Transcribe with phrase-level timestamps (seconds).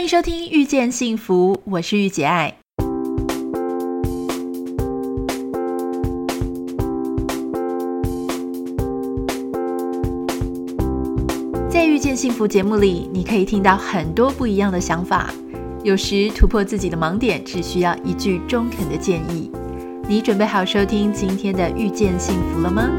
[0.00, 2.54] 欢迎收听《遇见幸福》，我是御姐爱。
[11.68, 15.30] 在《遇见幸福》节目里，你可以听到很多不一样的想法。
[15.82, 19.50] 有时突破自己的盲点，只需要一句中肯的建议。
[20.08, 22.90] 你准备好收听今天的《遇见幸福》了吗？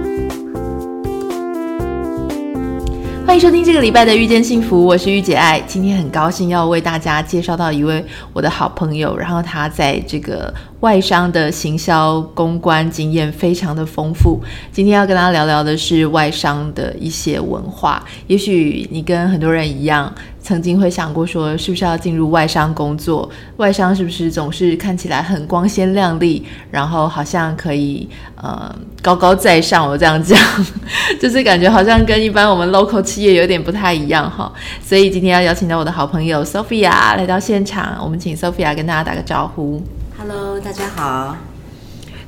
[3.32, 5.57] 欢迎收听这个礼拜的《遇见幸福》，我是玉姐爱。
[5.61, 14.41] 今天很高兴要为大家介绍到一位我的好朋友，然后他在这个外商的行销公关经验非常的丰富。
[14.73, 18.04] 今天要跟大家聊聊的是外商的一些文化。
[18.27, 20.13] 也许你跟很多人一样，
[20.44, 23.30] 曾经会想过说，是不是要进入外商工作？
[23.58, 29.88] 外商是不是总是看起来很光鲜亮丽，然后好像可以呃高高在上？
[29.88, 30.38] 我这样讲，
[31.22, 34.52] 就是感觉好像跟一般我们 local 企业有点不太一样哈。
[34.84, 39.82] 所以今天要邀请到我的好朋友 Sophia 来到现场，我们请 Sophia 跟大家打个招呼。
[40.18, 41.37] Hello，大家好。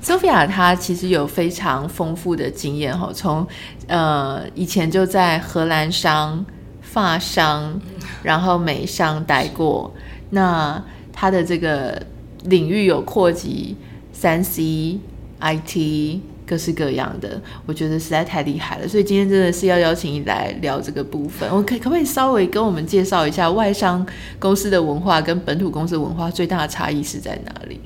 [0.04, 3.48] Sophia 她其实有非常丰富的经验哈，从
[3.88, 6.46] 呃以前就在荷兰商。
[6.94, 7.82] 法商，
[8.22, 9.92] 然后美商待过，
[10.30, 12.00] 那他的这个
[12.44, 13.76] 领域有扩及
[14.12, 15.00] 三 C、
[15.42, 18.88] IT，各式各样的，我觉得实在太厉害了。
[18.88, 21.50] 所以今天真的是要邀请你来聊这个部分。
[21.50, 24.06] 我可可不可以稍微跟我们介绍一下外商
[24.40, 27.82] 公司的文化跟本土公司文化最大的差异是在哪里？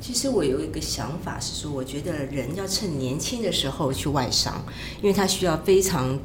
[0.00, 4.62] 其实我有一个想法是说，我觉得人要趁年轻的时候去外商，
[5.00, 6.18] 因为他需要非常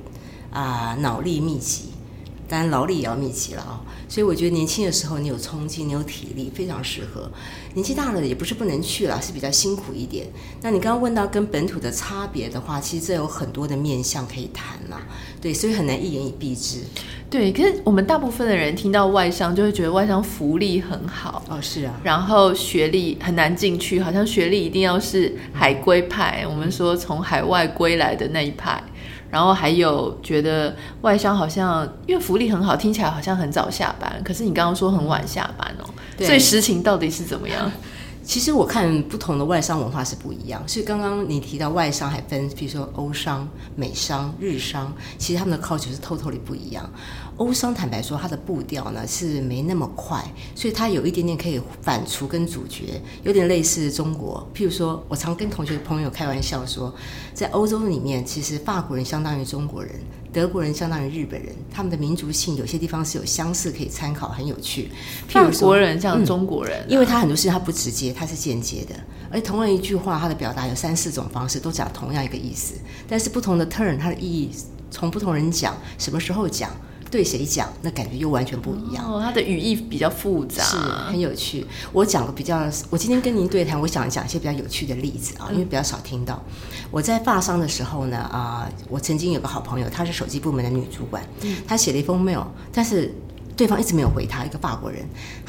[0.52, 1.86] 啊、呃、脑力密集。
[2.50, 7.30] 当然劳力也要密集了啊，所以我觉得年轻的时候你有冲劲，你有体力，非常适合。
[7.75, 10.25] 年纪大了也不是不能去了，是比较辛苦一点。
[10.61, 15.00] 那你刚刚问到跟本土的差别的话，其实这有很多的面向可以谈了，
[15.39, 16.80] 对，所以很难一言以蔽之。
[17.30, 28.84] 对，可是我们大部分的人听到外商就会觉得外商福利很好哦，是啊，然后学历很难进去，好像学历一定要是海归派，我们说从海外归来的那一派。
[29.31, 35.85] 然后还有觉得外商好像因为福利很好，听起来好像很早下班，可是你刚刚说很晚下班哦，
[36.17, 37.72] 所以实情到底是怎么样？
[38.22, 46.88] 其实我看不同的外商文化是不一样，所以刚刚你提到外商还分，比如说欧商、美商、日商，其实他们的 culture 是 totally 不一样。
[47.39, 50.22] 欧商坦白说，它的步调呢是没那么快，
[50.53, 54.45] 所以它有一点点可以反刍跟主角，有点类似中国。
[54.53, 56.94] 譬如说，我常跟同学朋友开玩笑说，
[57.33, 59.95] 在欧洲里面，其实法国人相当于中国人，
[60.33, 64.89] 德国人相当于日本人，他们的民族性有些地方是有相似可以参考，很有趣。
[65.29, 68.94] 譬如说，法国人像中国人，啊嗯，因为他很多事情他不直接，他是间接的，
[69.31, 72.73] 而同样一句话，它的表达有三四种方式，都讲同样一个意思，
[73.07, 74.51] 但是不同的 turn，它的意义
[74.91, 76.69] 从不同人讲，什么时候讲。
[77.12, 79.03] 对谁讲，那感觉又完全不一样。
[79.06, 81.66] 哦，他的语义比较复杂，是很有趣。
[81.92, 86.42] 我讲个比较，我今天跟您对谈，我想讲一些比较有趣的例子啊，因为比较少听到。
[86.92, 91.24] 我在发商的时候呢，啊、呃，我曾经有个好朋友，她是手机部门的女主管，
[91.68, 93.14] 她写了一封 mail，但是
[93.58, 95.03] 对方一直没有回她，一个法国人。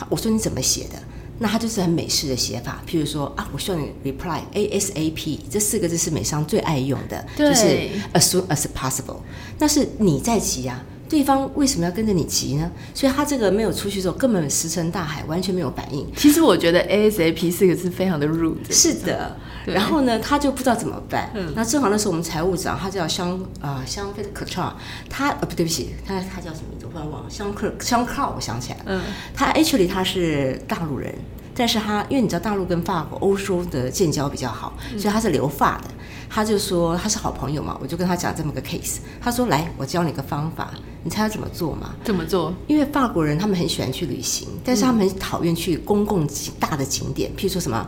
[0.09, 0.99] 我说你怎么写的？
[1.43, 9.17] 那他就是很美式的写法，譬如说啊，我需要你 reply ASAP，这四个字是美商最爱用的，就是 as soon as possible。
[9.59, 10.85] 那是你在急啊。
[11.11, 12.71] 对方为什么要跟着你急呢？
[12.95, 16.07] 所以他这个没有出去之后，根本石沉大海，完全没有反应。
[16.17, 18.55] 其实我觉得 ASAP 四个字非常的 rude。
[18.71, 21.29] 是的，然后呢，他就不知道怎么办。
[21.35, 24.73] 嗯，那正好那时候我们财务长，他叫香啊香菲的可超，
[25.09, 26.87] 他呃不对不起，他他叫什么名字？
[26.93, 27.29] 我忘了。
[27.29, 28.85] 香克香克，我想起来了。
[28.87, 29.01] 嗯，
[29.35, 31.13] 他 actually 他是大陆人，
[31.61, 35.91] 但是他因为你知道大陆跟法国、欧洲的建交比较好，所以他是留法的。
[36.27, 38.97] 他就说他是好朋友嘛，我就跟他讲这么个 case。
[39.21, 40.71] 他说来，我教你个方法。
[41.05, 41.95] 你猜他怎么做嘛？
[42.03, 42.55] 怎么做？
[42.67, 46.27] 因为法国人他们很喜欢去旅行，但是他们很讨厌去公共
[46.59, 47.87] 大的景点，譬如说什么，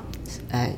[0.51, 0.71] 呃。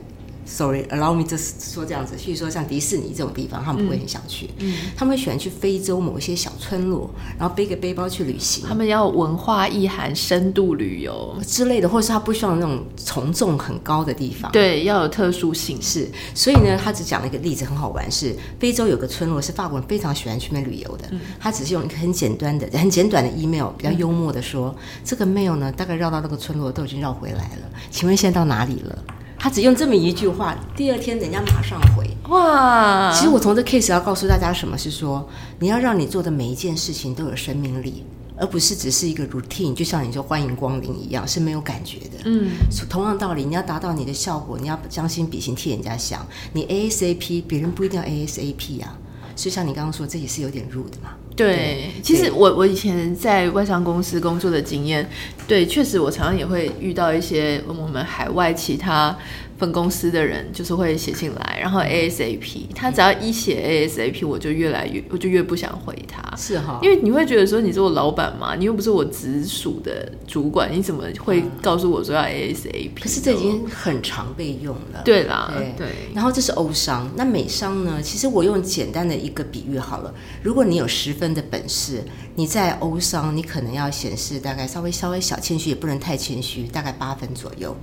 [0.47, 4.51] Sorry，allow me 就是说这样子，譬如说像迪士尼这种地方，他们不会很想去。
[4.59, 8.65] 嗯，他们会喜欢去非洲某一些小村落，然后背个背包去旅行。
[8.67, 14.53] 他们要文化意涵、深度旅游之类的，或者是他不需要那种从众很高的地方。
[14.53, 21.09] 对，要有特殊形式，所以呢，他只讲了一个例子，很好玩，是非洲有个村落，是法国人非常喜欢去那边旅游的。
[21.11, 27.71] 嗯，他只是用一个很简单的、很简短的 email，比较幽默的说，嗯，这个 mail 呢，大概绕到那个村落都已经绕回来了。
[27.91, 29.05] 请问现在到哪里了？
[29.45, 32.09] 他只用这么一句话，第二天人家马上回。
[32.31, 33.13] 哇！
[33.13, 38.03] 其实我从这 case 要告诉大家什么是说，你要让你做的每一件事情都有生命力，
[38.39, 42.23] 而不是只是一个 routine，就像你说欢迎光临一样，是没有感觉的。
[42.25, 42.53] 嗯，
[42.89, 48.97] 同样道理，你要达到你的效果，你要将心比心替人家想，你 ASAP，别人不一定要 ASAP 啊。
[49.35, 51.11] 就像你刚刚说，这也是有点 rude 嘛。
[51.37, 55.09] 对，其实我我以前在外商公司工作的经验，
[55.49, 59.17] 对，确实我常常也会遇到一些我们海外其他。
[59.59, 66.37] 分公司的人就是会写信来，然后 ASAP，他只要一写 ASAP，我就越来越，我就越不想回他。
[66.37, 72.91] 是哈，因为你会觉得说你是我老板嘛，你又不是我直属的主管，你怎么会告诉我说要 ASAP？
[73.01, 75.03] 可是这已经很常被用了。
[75.05, 75.73] 对啦，对。
[75.77, 78.01] 对然后这是欧商，那美商呢？
[78.03, 80.13] 其实我用简单的一个比喻好了，
[80.43, 82.03] 如果你有十分的本事，
[82.35, 87.77] 你在欧商，你可能要显示大概稍微稍微小谦虚，也不能太谦虚，大概八分左右。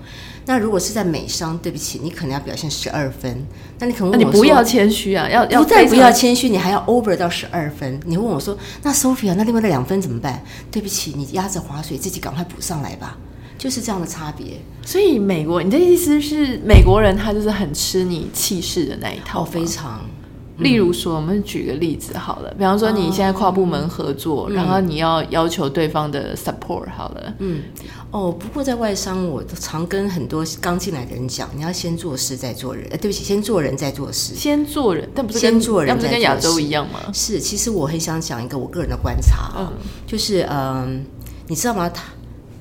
[0.45, 3.46] 那如果是在美商，对不起，你可能要表现十二分。
[3.80, 8.00] 那你可能问我说，你不要谦虚啊，要要不再不要谦虚，你还要 over 到十二分。
[8.06, 10.44] 你问我说，那 Sophia，那另外的两分怎么办？
[10.72, 13.18] 对不起，你压着划水，自己赶快补上来吧。
[13.58, 14.60] 就是这样的差别。
[14.84, 20.02] 所以美国，你的意思是美国人他就是很吃你气势的那一套，哦，非常。
[20.62, 27.34] 例如说，我们举个例子好了，比方说你现在跨部门合作，嗯、然后你要要求对方的 support 好了。
[27.40, 27.63] 嗯，
[28.12, 32.88] 哦，不过在外商，我常跟很多刚进来的人讲，你要先做事再做人。
[32.92, 34.36] 呃，对不起，先做人再做事。
[34.36, 37.00] 先做人，但不是先做人，不是跟亚洲一样吗？
[37.14, 39.74] 是，其实我很想讲一个我个人的观察，嗯，
[40.06, 40.88] 就是嗯、呃，
[41.48, 41.90] 你知道吗？
[41.90, 42.04] 台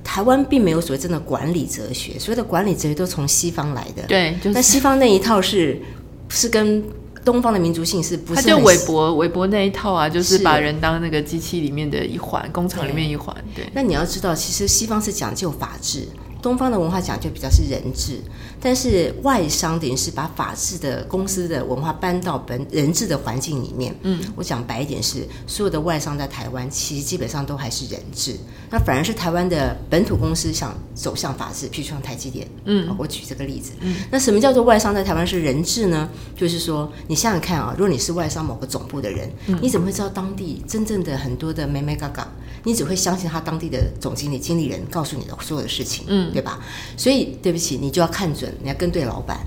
[0.02, 4.02] 台湾并没有所谓真的管理哲学，所谓的管理哲学都从西方来的。
[4.08, 5.80] 对，就是、那西方那一套是
[6.28, 6.82] 是跟。
[7.30, 8.42] 东方的民族性是不是？
[8.42, 13.32] 他就韦伯韦伯那一套啊，就是把人当那个机器里面的一环，工厂里面一环。
[13.54, 13.64] 对。
[13.72, 16.08] 那你要知道，其实西方是讲究法治。
[16.42, 18.20] 东方的文化讲究比较是人治，
[18.60, 23.94] 但是外商等于是把法治的公司的文化搬到本人治的环境里面。
[24.02, 28.36] 嗯，我讲白一点是，所有的外商在台湾其实基本上都还是人治，
[28.70, 32.46] 那反而是台湾的本土公司想走向法治，譬如像台积电。
[32.64, 33.72] 嗯，我举这个例子。
[33.80, 36.08] 嗯，那什么叫做外商在台湾是人治呢？
[36.36, 42.26] 就是说，你想想看啊，如果你是外商某个总部的人，嗯，你怎么会知道当地真正的很多的美美嘎嘎？
[42.62, 46.58] 你只会相信他当地的总经理、经理人告诉你的所有的事情，嗯，对吧？
[46.96, 49.38] 所以对不起，你就要看准，你要跟对老板，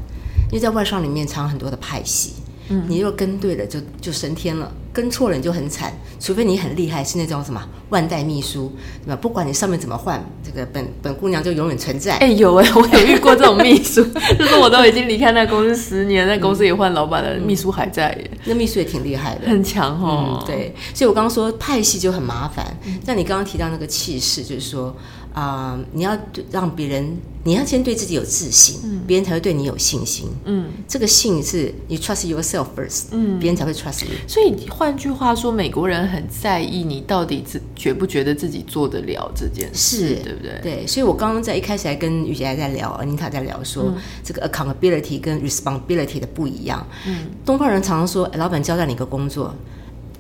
[0.50, 2.34] 因为在外商里面藏很多的派系，
[2.70, 4.72] 嗯，你若跟对了就，就就升天了。
[4.94, 7.60] 跟错了你就很惨，除非你很厉害，是那种什么
[7.90, 8.72] 万代秘书，
[9.04, 9.16] 对吧？
[9.16, 12.14] 不管你上面怎么换，这个本本姑娘就永远存在。
[12.18, 14.04] 哎、欸，有哎、欸，我也遇过这种秘书，
[14.38, 18.32] 就是我都已经离开那公司十年，那公司也换老板了，嗯、秘书还在耶。
[18.46, 20.46] 那秘书也挺厉害的，很强哦、嗯。
[20.46, 22.64] 对，所以我刚刚说派系就很麻烦。
[23.04, 24.96] 像你刚刚提到那个气势，就是说
[25.34, 26.18] 啊、呃，你要
[26.52, 30.28] 让别人，你要先对自己有自信，嗯、别人才会对你有信心。
[30.46, 34.12] 嗯，这个信是你 trust yourself first，嗯，别人才会 trust you。
[34.28, 34.54] 所以。
[34.70, 40.60] 换句话说，美国人很在意你到底自觉不觉得自己做得了这件事，是对不对？
[40.62, 46.86] 对，所以我刚刚在一开始还跟雨姐还在聊，安妮塔在聊说，嗯、这个 accountability 跟 responsibility 的不一样。
[47.08, 49.54] 嗯，东方人常常说，老板交代你一个工作，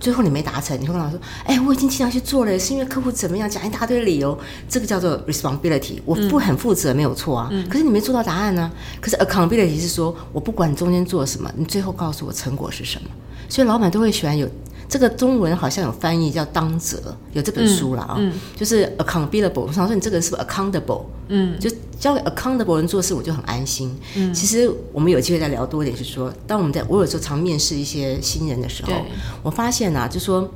[0.03, 8.71] 最后你没达成，你会跟他说，哎，我已经尽量去做了，是因为客户怎么样，讲一大堆理由，这个叫做 responsibility，我不很负责、嗯、没有错啊，嗯、可是你没做到答案呢、啊。
[8.99, 13.07] 可是 accountability 是说，我不管你中间做了什么，你最后告诉我成果是什么。
[13.47, 14.45] 所以老板都会喜欢有
[14.89, 19.61] 这个中文好像有翻译叫当责，有这本书了啊，嗯嗯、就是 accountable。
[19.61, 21.03] 我想说你这个人是不是 accountable？
[21.29, 21.69] 嗯，就
[21.99, 23.95] 交给 accountable 人做事，我就很安心。
[24.15, 28.93] 嗯，其实我们有机会再聊多一点，就是说，当我们在我有时候常面试一些新人的时候，
[29.41, 30.47] 我发现啊，就说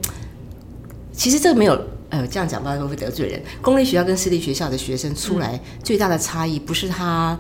[1.11, 3.41] 其实这个没有呃这样讲，不知道会不会得罪人。
[3.61, 7.39] 公立学校跟私立学校的学生出来最大的差异，不是他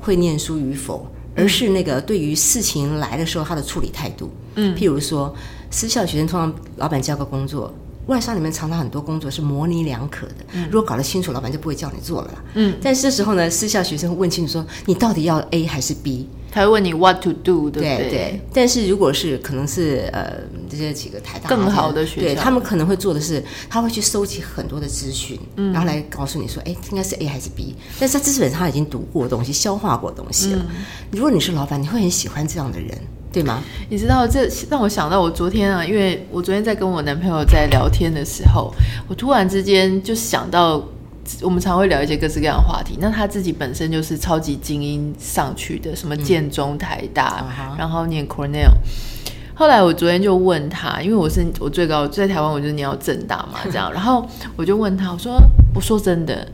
[0.00, 1.06] 会念书与否。
[1.36, 4.30] 而是那个对于事情来的时候，他的处理态度。
[4.54, 5.34] 嗯，譬如说，
[5.74, 7.74] 私校学生通常老板交个工作，
[8.06, 10.34] 外商里面常常很多工作是模棱两可的。
[10.52, 12.44] 嗯，如果搞得清楚，老板就不会叫你做了。
[12.54, 16.28] 嗯，但是这时候呢，私校学生会问清楚说，你到底要 A 还是 B？
[16.52, 17.96] 他会问你 what to do，对不对？
[17.96, 18.40] 对对。
[18.52, 20.34] 但是如果是可能是呃
[20.70, 27.74] 这些几个台大更好的学校，对他们可能会做的是，他会去收集很多的资讯，嗯，然后来告诉你说，哎，应该是 A 还是 B？
[27.98, 30.64] 但是他基本上他已经读过东西，消化过东西了。
[30.68, 32.96] 嗯，如果你是老板，你会很喜欢这样的人，
[33.34, 33.62] 对吗？
[33.90, 38.72] 你知道这让我想到我昨天啊，因为我昨天在跟我男朋友在聊天的时候，
[39.08, 40.82] 我突然之间就想到。
[41.40, 42.98] 我们常会聊一些各式各样的话题。
[43.00, 48.74] 那他自己本身就是超级精英上去的，什么建中、台大，嗯、然后念 Cornell。
[49.54, 53.90] 后来我昨天就问他，因为我是我最高在台湾，我就念到政大嘛，这样。
[53.94, 55.40] 然后我就问他，我说
[55.74, 56.46] ：“我说真的，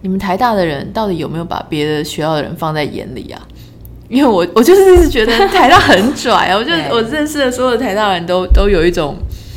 [0.00, 3.46] 你们台大的人到底有没有把别的学校的人放在眼里啊？
[4.08, 9.16] 因为我 我就是觉得台大很拽啊，我就我认识的所有的台大人都都有一种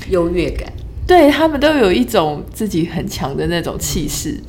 [0.09, 0.71] 优越感。”
[1.07, 4.39] 对，他们都有一种自己很强的那种气势，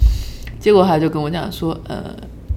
[0.59, 2.05] 结果他就跟我讲说，呃，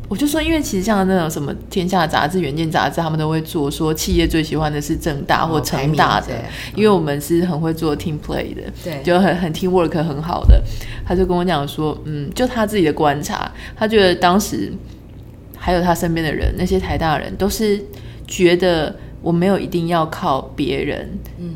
[0.09, 6.37] 我就说，因为其实像那种什么《天下杂志》《远见杂志》，他们都会做说企业最喜欢的是正大或成大的，哦、
[6.75, 10.61] 因为我们是很会做 team play 的，对，就很很 team work 很好的。
[11.07, 14.73] 他就跟我讲说，嗯，就他自己的观察，他觉得当时
[15.63, 17.81] 还有他身边的人，那些台大人都是
[18.27, 18.93] 觉得。
[19.23, 21.09] 我没有一定要靠别人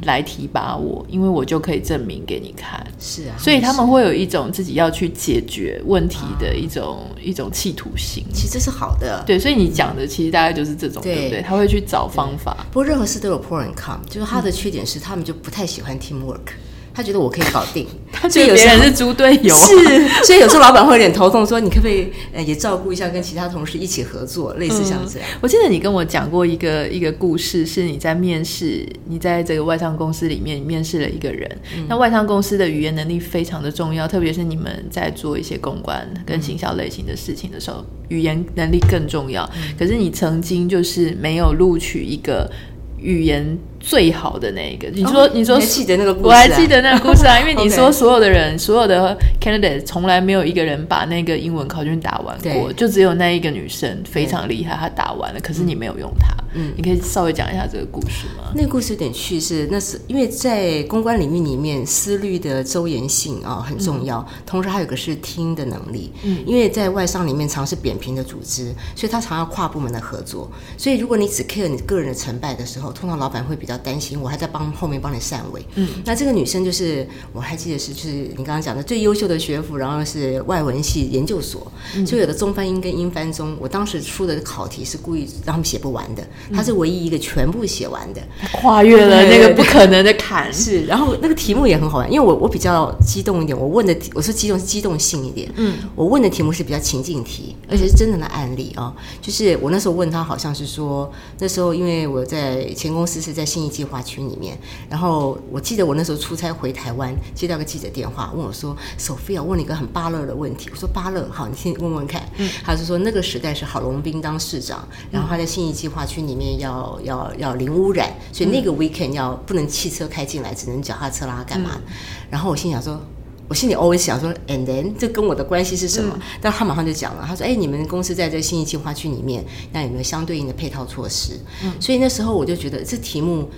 [0.03, 2.81] 来提拔我，嗯，因为我就可以证明给你看。
[2.97, 8.23] 是啊，所以他们会有一种自己要去解决问题的一种、啊、一种企图心。
[8.33, 9.21] 其实这是好的。
[9.27, 11.41] 对，所以你讲的其实大概就是这种，对，对不对？
[11.41, 12.55] 他会去找方法。
[12.71, 16.53] 不过任何事都有 pro and con，就是他的缺点是他们就不太喜欢 teamwork。
[16.97, 17.85] 他觉得我可以搞定，
[18.27, 19.55] 所以有些人是猪队友。
[19.55, 25.29] 是，所以有时候老板会有点头痛，说你可不可以呃也照顾一下，跟其他同事一起合作，类似像这样。
[25.39, 31.47] 我记得你跟我讲过一个一个故事，是你在面试，你在这个外商公司里面面试了一个人。
[31.77, 39.47] 嗯、那外商公司的语言能力非常的重要，特别是你们在做一些公关跟行销类型的事情的时候，语言能力更重要。
[39.55, 42.49] 嗯、可是你曾经就是没有录取一个
[42.97, 56.33] 语言最好的那一个，你说，哦、你说，记得那个故事，啊，我还记得那个故事啊， 因为你说所有的人，所有的 candidate 从来没有一个人把那个英文考卷打完过，就只有那一个女生非常厉害，她打完了，可是你没有用她。
[56.43, 58.51] 嗯，你可以稍微讲一下这个故事吗？
[58.55, 66.11] 那个故事有点趣事，那是因为在公关领域里面，思虑的周延性啊、哦、很重要，嗯，同时还有个是听的能力。
[66.23, 75.65] 嗯，因为在外商里面常是扁平的组织，所以他常要跨部门的合作，所以如果你只 care 你个人的成败的时候，通常老板会比较担心，我还在帮后面帮你散尾。
[75.75, 86.27] 嗯，那这个女生就是我还记得是，就是你刚刚讲的最优秀的学府，然后是外文系研究所，嗯，就有的中翻英跟英翻中，我当时出的考题是故意让他们写不完的。
[86.53, 90.51] 他是唯一一个全部写完的，跨越了那个不可能的坎。
[90.53, 95.51] 是，然后那个题目也很好玩，因为我我比较激动一点，我问的我说激动是激动性一点。
[95.55, 98.93] 嗯，我问的题目是比较情境题，而且是真正的案例啊、哦。
[99.21, 104.57] 就是我那时候问他，好像是说那时候因为我在前公司是在信义计划区里面，
[104.89, 116.67] 然后我记得我那时候出差回台湾，接到个记者电话，问我说：“Sophia，问你一个很巴乐的问题。”我说：“巴乐，好，你先问问看。”嗯，他是说那个时代是郝龙斌当市长，然后他在信义计划区里面要。
[116.67, 121.93] 要要要零污染，所以那个 weekend 要不能汽车开进来，只能脚踏车啦，干嘛、嗯？
[122.29, 122.99] 然后我心想说，
[123.47, 126.13] 我心里 always 想说，and then 这跟我的关系是什么？
[126.15, 133.49] 嗯、但他马上就讲了，他说：“哎，你们公司在这个信义计划区里面，那有没有相对应的配套措施？”嗯、所以那时候我就觉得这题目。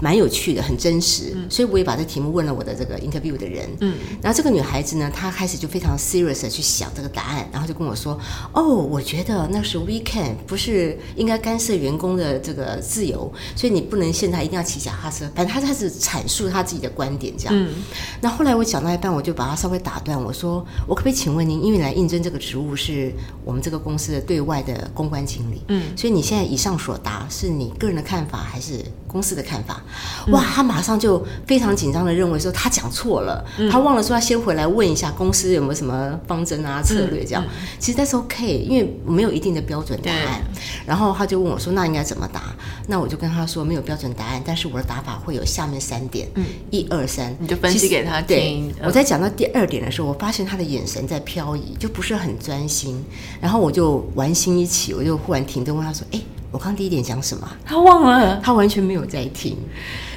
[0.00, 3.68] 蛮有趣的，很真实，嗯，所以我也把这题目问了我的这个 interview 的人。
[3.80, 8.18] 嗯，然后这个女孩子呢，她开始就非常 serious 的去想这个答案，然后就跟我说
[8.54, 17.54] ：“哦，我觉得那是 weekend，不是应该干涉员工的这个自由，所以你不能现在一定要骑脚踏车。”反正她开始阐述她自己的观点，这样。
[17.56, 17.74] 嗯，
[18.20, 23.12] 那后来我讲到一半，我就把她稍微打断，我说：“我可不可以请问您，因为来应征这个职务是
[23.44, 29.82] 我们这个公司的对外的公关经理，嗯，所以你现在以上所答是你个人的看法还是公司的看法？”
[30.28, 37.44] 哇，他马上就非常紧张的认为说他讲错了，嗯，他忘了说他先回来问一下公司有没有什么方针啊策略这样。
[37.78, 40.42] 其实那是 OK，因为没有一定的标准答案。
[40.86, 42.54] 然后他就问我说：“那应该怎么答？”
[42.86, 48.72] 那我就跟他说：“没有标准答案，但是我的答法会有下面三点，嗯，一二三，你就分析给他听。
[48.72, 53.04] 对，我在讲到第二点的时候，我发现他的眼神在漂移，就不是很专心。
[53.40, 57.48] 然后我就玩心一起，我就忽然停顿问他说：“哎。”我刚第一点讲什么？
[57.64, 59.56] 他忘了，他完全没有在听，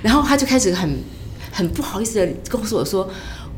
[0.01, 0.97] 然后他就开始很
[1.51, 3.09] 很不好意思的告诉我说，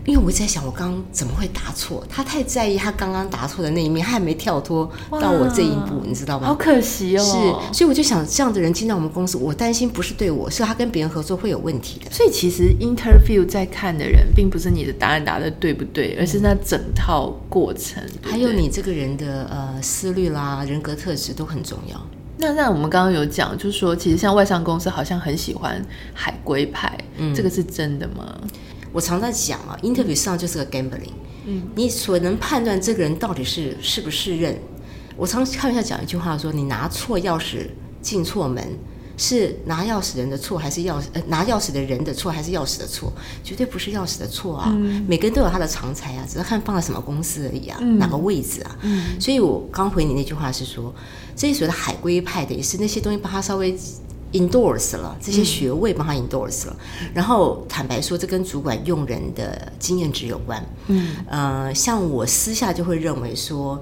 [0.06, 6.48] 因为我在想我刚刚怎么会答错，他太在意他刚刚答错的那一面，他还没跳脱到我这一步，你知道吗？
[6.48, 7.24] 好可惜哦。
[7.24, 12.12] 是，所以我就想这样的人进到我们公司，我担心不是对我，是他跟别人合作会有问题的。
[12.12, 22.04] 所以其实 interview 在看的人，并不是你的答案答的对不对，而是那整套过程，对对还有你这个人的呃思虑啦、人格特质都很重要。
[22.38, 25.82] 那那我们刚刚有讲，就是说，其实像外商公司好像很喜欢
[26.14, 28.38] 海归派，嗯，这个是真的吗？
[28.92, 31.12] 我常在讲啊，interview 上就是个 gambling，
[31.46, 34.58] 嗯，你所能判断这个人到底是是不是任。
[35.16, 37.68] 我常开玩笑讲一句话说，你拿错钥匙
[38.02, 38.68] 进错门。
[39.16, 43.14] 是拿钥匙人的错，还是钥匙呃拿钥匙的人的错，还是钥匙的错？
[43.44, 44.70] 绝对不是钥匙的错啊！
[44.72, 48.76] 嗯、每个人都有他的长才啊，只是看放在什么公司而已啊，嗯、哪个位置啊？
[48.82, 50.94] 嗯、所以我刚回你那句话是说，
[51.36, 53.78] 这些所谓的海归派的，也是那些东西帮他稍微
[54.32, 56.76] endorse 了，这些学位帮他 endorse 了。
[57.02, 60.66] 嗯、然后坦白说，这跟主管用人的经验值有关。
[60.88, 63.80] 嗯呃，像我私下就会认为说，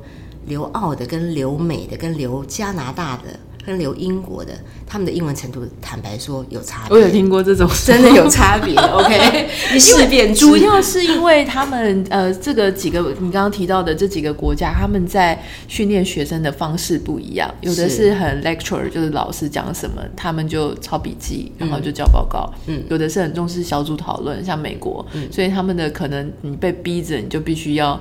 [0.47, 3.39] 留澳的跟留美的跟留加拿大的。
[3.65, 4.53] 跟留英国的，
[4.87, 6.97] 他们的英文程度坦白说有差别。
[6.97, 8.75] 我有听过这种，真的有差别。
[8.79, 10.45] OK，你试便知。
[10.45, 22.51] 主要是因为他们呃，这个几个你刚刚提到的这几个国家，他们在训练学生的方式不一样，有的是很 lecture，就是老师讲什么，他们就抄笔记，然后就交报告。
[22.67, 27.99] 嗯，有的是很重视小组讨论，像美国，嗯，所以他们的可能你被逼着，你就必须要。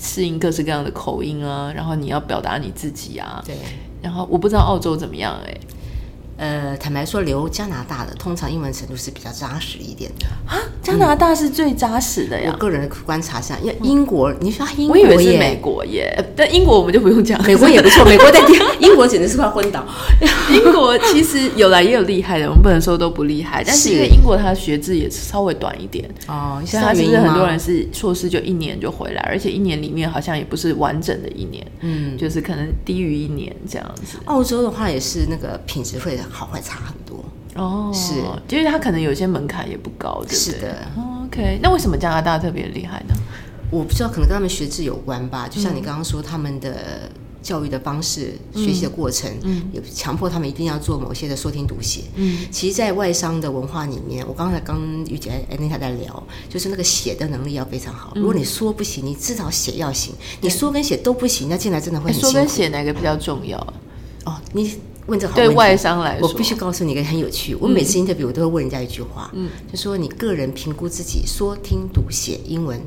[0.00, 3.42] 适应各式各样的口音啊，然后你要表达你自己啊。
[3.44, 3.56] 对。
[4.02, 5.60] 然后我不知道澳洲怎么样哎、
[6.38, 10.56] 呃，坦白说，留加拿大的通常英文程度是比较扎实一点的啊。
[10.80, 12.50] 加拿大是最扎实的呀。
[12.52, 16.32] 我个人的观察下，因为英国，你说英国，我以为是美国耶。
[16.36, 18.04] 但英国我们就不用讲，美国也不错。
[18.04, 18.40] 美国在
[18.78, 19.84] 英国简直是快昏倒。
[20.54, 23.64] 英国其实有来也有厉害的，我们不能说都不厉害。
[23.66, 34.18] 但是因为英国它的学制也稍微短一点哦，像他其实很多人是硕士就一年就回来，而且一年里面好像也不是完整的一年，嗯，就是可能低于一年这样子。
[34.26, 37.24] 澳洲的话也是那个品质会好坏差很多。
[37.54, 38.14] 哦，是，
[38.46, 40.36] 就是他可能有些门槛也不高，对不对？
[40.36, 40.86] 是的。
[41.24, 43.14] OK，那为什么加拿大特别厉害呢？
[43.70, 45.48] 我不知道，可能跟他们学制有关吧。
[45.48, 47.10] 就像你刚刚说，他们的
[47.42, 52.04] 教育的方式、嗯、学习的过程，嗯，有强迫他们一定要做某些的说听读写。
[52.14, 58.12] 嗯，其实，在外商的文化里面，我刚才刚玉姐、Anita 在聊，就是那个写的能力要非常好。
[58.14, 60.14] 如果你说不行，你至少写要行。
[60.40, 62.30] 你说跟写都不行，那进来真的会很辛苦。
[62.30, 63.58] 说跟写哪个比较重要？
[64.24, 64.78] 哦，你。
[65.08, 67.54] 问这好问题，对外商来说，我必须告诉你一个很有趣。
[67.56, 72.80] 我每次 interview 我都会问人家一句话，嗯，就说你个人评估自己说听读写英文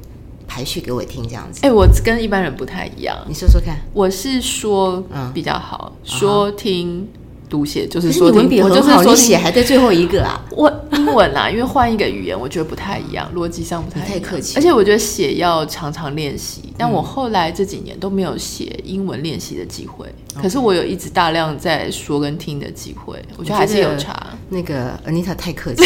[0.47, 1.59] 排序给我听，这样子。
[1.63, 3.77] 哎、欸，我跟一般人不太一样，你说说看。
[3.93, 7.07] 我是说比较好，嗯、说听。
[7.51, 10.41] 读写就是说，文笔很好，你写还在最后一个啊？
[10.51, 14.11] 我英文啊，因为换一个语言，我觉得不太一样，逻辑上不太一样。
[14.13, 14.55] 太客气。
[14.55, 20.07] 而且我觉得写要常常练习，但我后来这几年都没有写英文练习的机会。
[20.41, 24.15] 可是我有一直大量在说跟听的机会，我觉得还是有差。
[24.47, 25.83] 那个 Anita 太客气，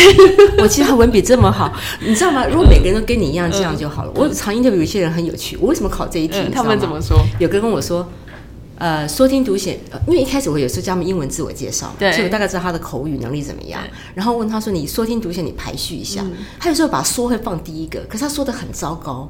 [0.60, 2.46] 我其实他文笔这么好，你知道吗？
[2.46, 4.12] 如果每个人都跟你一样，这样就好了。
[4.14, 6.38] 我常 interview 有一些人很有趣，我为什么考这一题？
[6.54, 7.18] 他们怎么说？
[7.40, 8.08] 有个跟我说。
[8.78, 13.82] 呃，说听读写，因为一开始我有时候教他们英文自我介绍，对，所以我大概知道他的口语能力怎么样。
[14.14, 16.22] 然后问他说：“你说听读写，你排序一下。
[16.24, 19.30] 嗯”他有时候把说会放第一个，可是他说的很糟糕。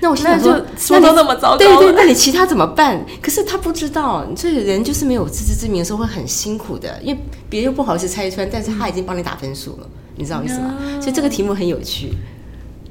[0.00, 10.74] 那我现在说：“说都那么糟糕，对对，那你其他怎么办？”可是他不知道，这个人就是没有自知之明的时候会很辛苦的，因为别人又不好意思拆穿，但是他已经帮你打分数了，嗯、你知道意思吗？
[11.00, 12.14] 所以这个题目很有趣。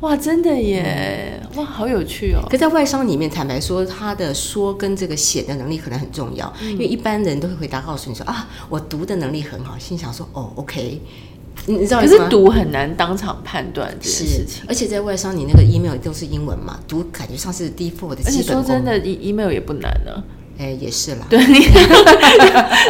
[0.06, 1.42] 哇，真的耶！
[1.56, 2.48] 哇，好有趣哦。
[2.48, 11.02] 可在外商里面，坦白说，他的说跟这个写的能力可能很重要，嗯、因为一般人都会回答告诉你说啊，我读的能力很好，心想说哦，OK，
[11.66, 12.08] 你知道吗？
[12.08, 18.26] 可是读很难当场判断这件事情，而且在外商，你那个 email 都是英文嘛，读感觉上是 default 的基本功。
[18.26, 20.24] 而且说真的，email 也不难呢、啊。
[20.58, 21.28] 哎，也是啦。
[21.30, 21.38] 对，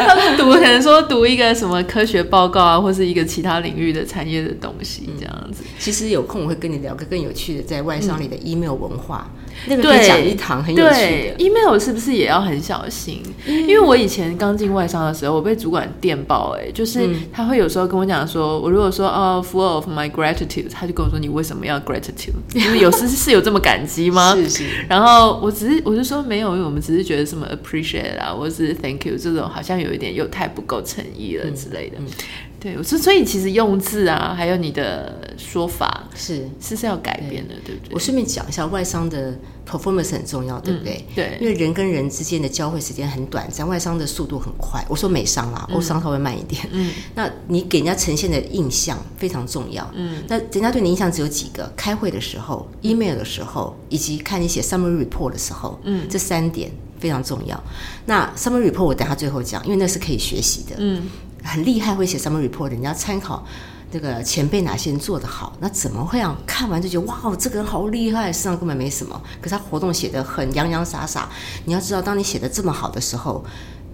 [0.06, 5.62] 他们读可能说读一个什么科学报告啊，或是一个其他领域的产业的东西这样子。
[5.78, 9.30] 其实有空我会跟你聊个更有趣的，在外商里的 email 文化。
[9.34, 10.90] 嗯那个可以讲一堂很有趣的。
[10.94, 13.22] 对，email 是不是也要很小心？
[13.46, 22.34] 嗯、因为我以前刚进外商的时候，我被主管电报、欸，哎，就是他会有时候跟我讲说，我如果说哦，full of my gratitude，他就跟我说，你为什么要 gratitude？
[22.52, 24.34] 就是有时是有这么感激吗？
[24.36, 24.64] 是是。
[24.88, 31.96] 然后我只是我就说没有，因为我们只是觉得什么 appreciate 啊，或是 thank you 这种好像有一点又太不够诚意了之类的。
[31.98, 32.10] 嗯嗯
[32.58, 37.94] 对，所所以其实用字啊，还有你的说法是是是要改变的，对，对不对？
[37.94, 39.34] 我顺便讲一下，外商的
[39.68, 41.04] performance 很重要，对不对？
[41.08, 44.84] 嗯、对，因为人跟人之间的交汇时间很短，在外商的速度很快。
[44.88, 46.66] 我说美商啦，欧商稍微慢一点。
[46.72, 49.88] 嗯，那你给人家呈现的印象非常重要。
[49.94, 55.78] 嗯，那人家对你印象只有几个：开会的时候、email 的时候，以及看你写 summary report 的时候。
[55.84, 57.62] 嗯，这三点非常重要。
[58.06, 60.76] 那 summary report 我等下最后讲，因为那是可以学习的。
[60.78, 61.02] 嗯。
[61.46, 63.46] 很厉害，会写 summary report 的，你要参考
[63.90, 65.56] 这个前辈哪些人做得好。
[65.60, 68.32] 那怎么会啊看完就觉得哇，这个人好厉害？
[68.32, 71.28] 身上根本没什么，可是他活动写得很洋洋洒洒。
[71.64, 73.44] 你要知道，当你写得这么好的时候。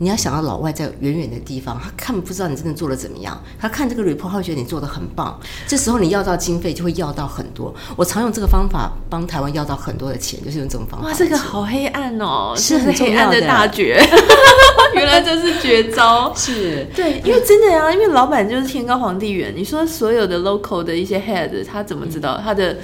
[0.02, 3.40] 你要想到老外在远远的地方，他看不知道你真的做的怎么样。
[3.56, 5.38] 他看这个 report，他会觉得你做的很棒。
[5.68, 7.72] 这时候你要到经费就会要到很多。
[7.94, 11.06] 我常用这个方法帮台湾要到很多的钱，就是用这种方法。
[11.06, 14.02] 哇，这个好黑暗哦，是很黑暗的大绝。
[14.96, 16.32] 原来这是绝招。
[16.34, 19.54] 是对，因为真的呀、啊，因为老板就是天高皇帝远。
[19.54, 22.76] 你说所有的 local 的一些 head，他怎么知道他的？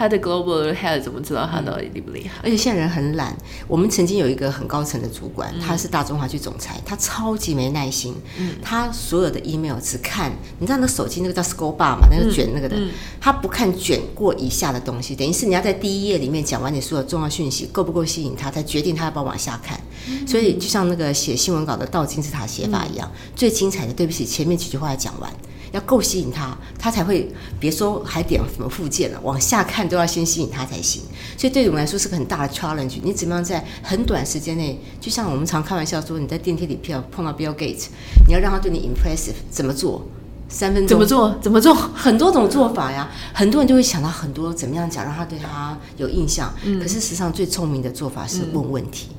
[0.00, 2.40] 他的 global head 怎么知道他到底厉不厉害？
[2.42, 3.36] 而且现在人很懒。
[3.68, 8.14] 我们曾经有一个很高层的主管，他是大中华区总裁，他超级没耐心。
[8.38, 12.78] 嗯，他所有的 email 只看，你知道那手机那个叫 scroll bar 嘛，那个卷那个的，
[13.20, 19.78] 他不看卷过以下的东西，等于是你要在第一页里面讲完你所有重要讯息，够不够吸引他，才决定他要不要往下看。
[20.26, 25.30] 所以就像那个写新闻稿的倒金字塔写法一样，最精彩的，对不起，前面几句话要讲完。
[25.72, 31.02] 要够吸引他，他才会别说还点什么附件了，往下看都要先吸引他才行。
[31.36, 32.98] 所以对我们来说是个很大的 challenge。
[33.02, 37.86] 你怎么样在很短时间内，就像我们常开玩笑说，你在电梯里碰碰到 Bill Gates，
[38.26, 40.06] 你要让他对你 impressive，怎么做？
[40.48, 40.88] 三分钟？
[40.88, 41.38] 怎么做？
[41.40, 41.72] 怎么做？
[41.72, 43.08] 很多种做法呀。
[43.32, 46.52] 很多人就会想到很多怎么样讲，让他对他有印象。
[46.64, 46.80] 嗯。
[46.80, 49.10] 可是实际上最聪明的做法是问问题。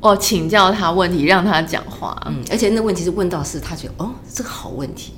[0.00, 2.18] 哦，请教他问题，让他讲话。
[2.26, 2.42] 嗯。
[2.50, 5.12] 而且那问题是问到是他觉得哦，这个好问题。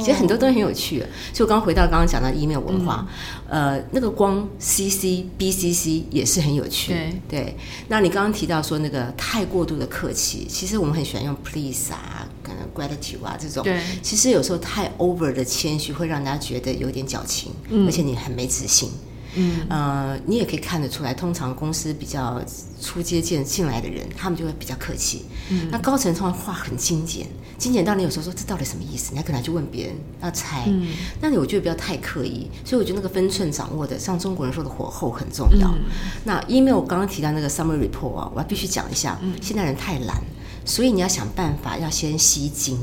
[0.00, 0.98] 对，其实很多东西很有趣。
[1.32, 3.06] 所以我刚刚回到刚刚讲到 email 文化，
[3.48, 6.92] 嗯、呃，那个光 CC、BCC 也是很有趣。
[6.92, 7.56] 对，对，
[7.88, 13.62] 那你刚刚提到说那个太过度的客气，其实我们很喜欢用 please 啊，可能 gratitude 啊这种。
[13.62, 18.90] 对，其实有时候太 over 的谦虚会让人家觉得有点矫情，嗯、而且你很没自信。
[19.36, 22.40] 嗯，呃，你也可以看得出来，通常公司比较
[22.80, 25.26] 初阶进进来的人，他们就会比较客气。
[25.50, 29.10] 嗯，那高层通常话很精简，精简到你有时候说这到底什么意思？
[29.12, 30.64] 你还可能去问别人要猜。
[30.66, 30.88] 嗯，
[31.20, 35.68] 那你我觉得不要太刻意，所以我觉得那个分寸掌握的，像中国人说的火候很重要。
[35.68, 35.84] 嗯，
[36.24, 40.20] 那因为我刚刚提到那个 summary report 啊，我要必须讲一下，嗯，现在人太懒，
[40.64, 42.76] 所以你要想办法要先吸睛。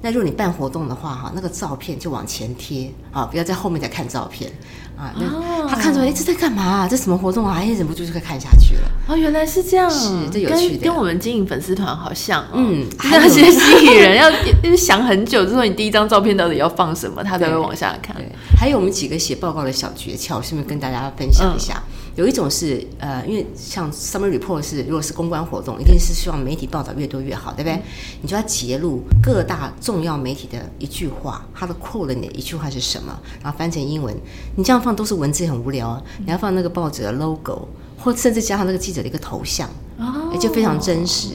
[0.00, 4.48] 那如果你办活动的话，哈，那个照片就往前贴啊，不要在后面再看照片
[4.98, 5.12] 啊。
[5.16, 6.88] 那他看出来，哎，这在干嘛啊？
[6.88, 7.56] 这什么活动啊？
[7.58, 8.82] 哎，忍不住就会看下去了。
[9.06, 12.44] 哦，原来是这样，是这有趣的，跟我们经营粉丝团好像。
[12.52, 18.14] 嗯， 那些吸引人要想很久，就说你第一张照片到底要放什么，他才会往下看。
[18.16, 18.26] 对，
[18.58, 21.82] 还有我们几个写报告的小诀窍，是不是跟大家分享一下？
[22.18, 27.74] 有一种是呃，因为像 summary report 是，如果是公关活动，一定是希望媒体报道越多越好，对不对？
[27.74, 27.82] 嗯、
[28.22, 34.12] 你就要截录各大重要媒体的一句话，它的 quote 的哪一句话是什么，然后翻成英文。
[34.56, 36.02] 你这样放都是文字，很无聊啊。
[36.26, 41.28] 你要放那个报纸的 logo，或甚至加上那个记者的一个头像，哦，也就非常真实。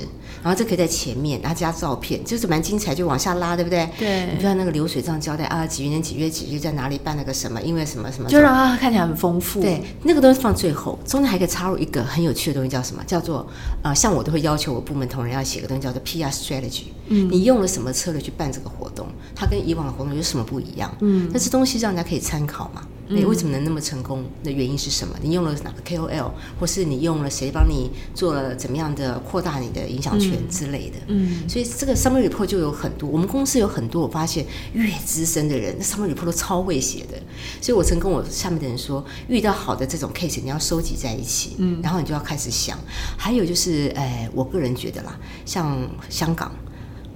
[0.44, 3.90] 然后这可以在前面，然后加照片，就是蛮精彩，就往下拉，对不对？
[3.98, 4.28] 对。
[4.36, 9.62] 你看那个流水账交代啊，几年几月几日在哪里办了个什么，因为什么什么，就让它看起来很丰富。
[9.62, 13.02] 对，那个东西放最后，中间还可以插入一个很有趣的东西，叫什么？
[13.06, 13.38] 叫做
[13.82, 16.84] 啊、呃，像我都会要求我部门同仁要写个东西，叫做 PR strategy。
[17.08, 17.30] 嗯。
[17.32, 19.08] 你用了什么策略去办这个活动？
[19.34, 20.94] 它跟以往的活动有什么不一样？
[21.00, 21.30] 嗯。
[21.34, 22.86] 那这东西让人家可以参考嘛？
[23.10, 25.16] 你为什么能那么成功的原因是什么？
[25.22, 30.98] 你用了哪个 KOL，或是你用了谁帮你做了怎么样的扩大你的影响权之类的？
[31.08, 33.10] 嗯，嗯，所以这个 summary report 就有很多。
[33.10, 37.22] 我们公司有很多，我发现越资深的人，那 summary report 都超会写的。
[37.62, 42.78] 所以我曾跟我下面的人说，遇到好的这种 case，你要收集在一起，嗯，然后你就要开始想。
[43.18, 45.78] 还有就是，哎，我个人觉得啦，像
[46.10, 46.52] 香港。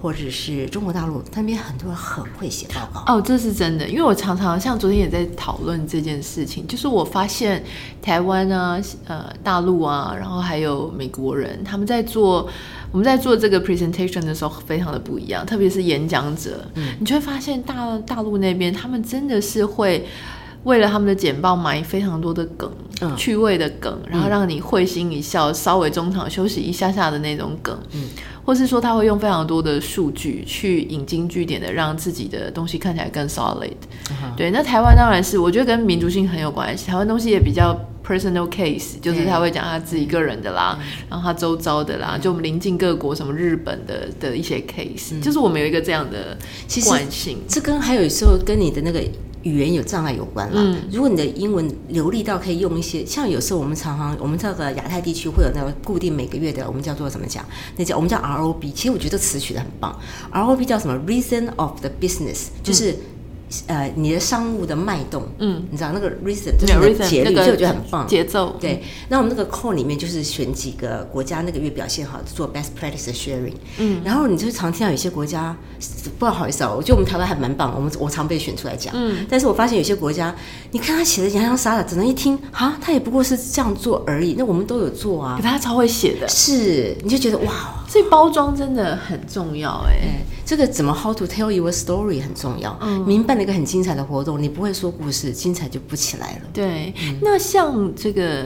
[0.02, 3.88] 或者是中国大陆，那边很多人很会写报告哦，这是真的。
[3.88, 7.64] 因为我常常像昨天也在讨论这件事情，就是我发现
[8.02, 12.48] 台湾啊、呃大陆啊，然后还有美国人，他们在做
[12.92, 15.46] 我们在做这个 presentation 的时候，非常的不一样。
[15.46, 20.08] 特别是演讲者，嗯，你就会发现大大陆那边，他们真的是会
[20.68, 28.10] 为了他们的简报埋非常多的梗，嗯，趣味的梗，然后让你会心一笑，稍微中场休息一下下的那种梗，嗯。
[28.44, 33.74] 或是说他会用非常多的数据去引经据典的让自己的东西看起来更 solid。
[34.06, 34.36] Uh-huh.
[34.38, 36.88] 对，那台湾当然是我觉得跟民族性很有关系。
[36.88, 46.38] 台湾东西也比较 personal case，就是他会讲他自己个人的啦，嗯、然后他周遭的啦，就我们邻近各国什么日本的的一些 case，、嗯、就是我们有一个这样的
[46.86, 47.40] 惯性。
[47.50, 49.04] 这跟还有时候跟你的那个。
[49.48, 50.62] 语言有障碍有关啦。
[50.62, 57.44] 嗯，如果你的英文流利到可以用一些，像有时候我们常常，我们这个亚太地区会有那个固定每个月的，我们叫做怎么讲？
[57.78, 58.72] 那叫我们叫 ROB。
[58.74, 59.98] 其实我觉得词取得很棒。
[60.32, 62.96] ROB 叫什么？Reason of the business，就是。
[63.68, 68.58] 呃，你的商务的脉动，嗯，你知道那个 reason 就是那个节律，就我觉得很棒，节奏。
[68.60, 73.54] 对，那我们那个 call 里面就是选几个国家那个月表现好，做 best practice sharing。
[73.78, 75.56] 嗯，然后你就常听到有些国家，
[76.20, 78.94] 不好意思啊，我觉得我们台湾还蛮棒，我们我常被选出来讲。
[78.96, 80.36] 嗯，但是我发现有些国家，
[80.72, 84.36] 你看他写的洋洋洒洒，只能一听啊，他也不过是这样做而已。
[84.38, 90.26] 那我们都有做啊，可他超会写的，是，你就觉得哇，所以包装真的很重要哎、欸。
[90.46, 92.78] 这个怎么 how to tell your story 很重要。
[92.82, 96.42] 嗯，民办了一个很精彩的活动，你不会说故事，精彩就不起来了。
[96.54, 98.46] 对，嗯、那像这个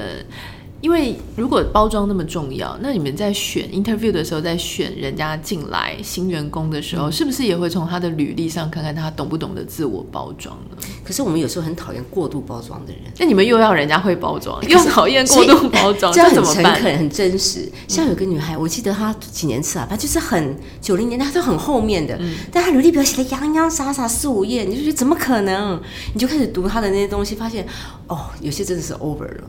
[0.82, 10.78] 因为如果包装那么重要，那你们在选 interview 的时候，在选人家进来新员工的时候，嗯、是不是也会从他的履历上看看他懂不懂得自我包装呢？
[11.04, 16.82] 可是我们有时候很讨厌过度包装的人，那你们又要人家会包装， 又讨厌过度包装， 这样怎么办？
[16.82, 17.72] 很真实。
[17.88, 25.80] 像有个女孩，我记得她几年次啊，反正就是很九零年代，她都很后面的，嗯、但她履历表写的洋洋洒洒四五页，你就觉得怎么可能？
[26.16, 27.68] 你就开始读她的那些东西，发现
[28.08, 29.44] 哦，有些真的是 over 了。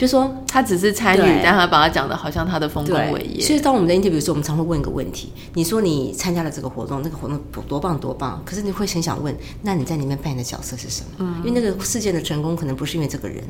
[0.00, 3.44] 就说他只是参与，但他把他讲的好像他的丰功伟业。
[3.44, 11.08] 所以当我们在 interview 的时候，我们常会问一个问题：你说你参加了这个活动，那个活动多棒多棒，可是你会很想问，那你在里面扮演的角色是什么？
[11.18, 13.44] 嗯，因为那个事件的成功可能不是因为这个人，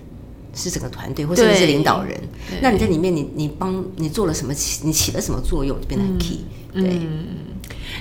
[0.53, 2.21] 是整个团队，或者是领导人。
[2.61, 4.53] 那你在里面你，你你帮你做了什么？
[4.53, 5.81] 起你起了什么作用？
[5.81, 6.41] 就变得很 key。
[6.73, 6.99] 对。
[7.01, 7.27] 嗯，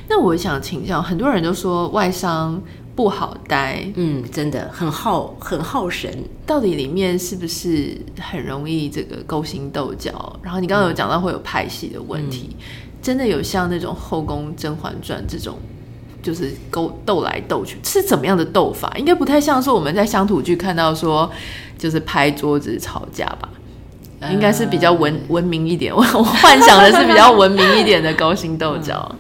[0.07, 2.59] 那我想请教，很多人都说外商。
[2.99, 6.13] 不好待，嗯，真的很耗，很耗神。
[6.45, 10.37] 到底里面是不是很容易这个勾心斗角？
[10.43, 12.65] 然后你刚刚有讲到会有派系的问题，嗯、
[13.01, 15.57] 真的有像那种后宫《甄嬛传》这种，
[16.21, 18.93] 就是勾斗来斗去，是怎么样的斗法？
[18.97, 21.31] 应该不太像是我们在乡土剧看到说，
[21.77, 23.47] 就是拍桌子吵架吧？
[24.19, 25.95] 呃、应该是比较文文明一点。
[25.95, 29.09] 我我幻想的是比较文明一点的勾心斗角。
[29.09, 29.19] 嗯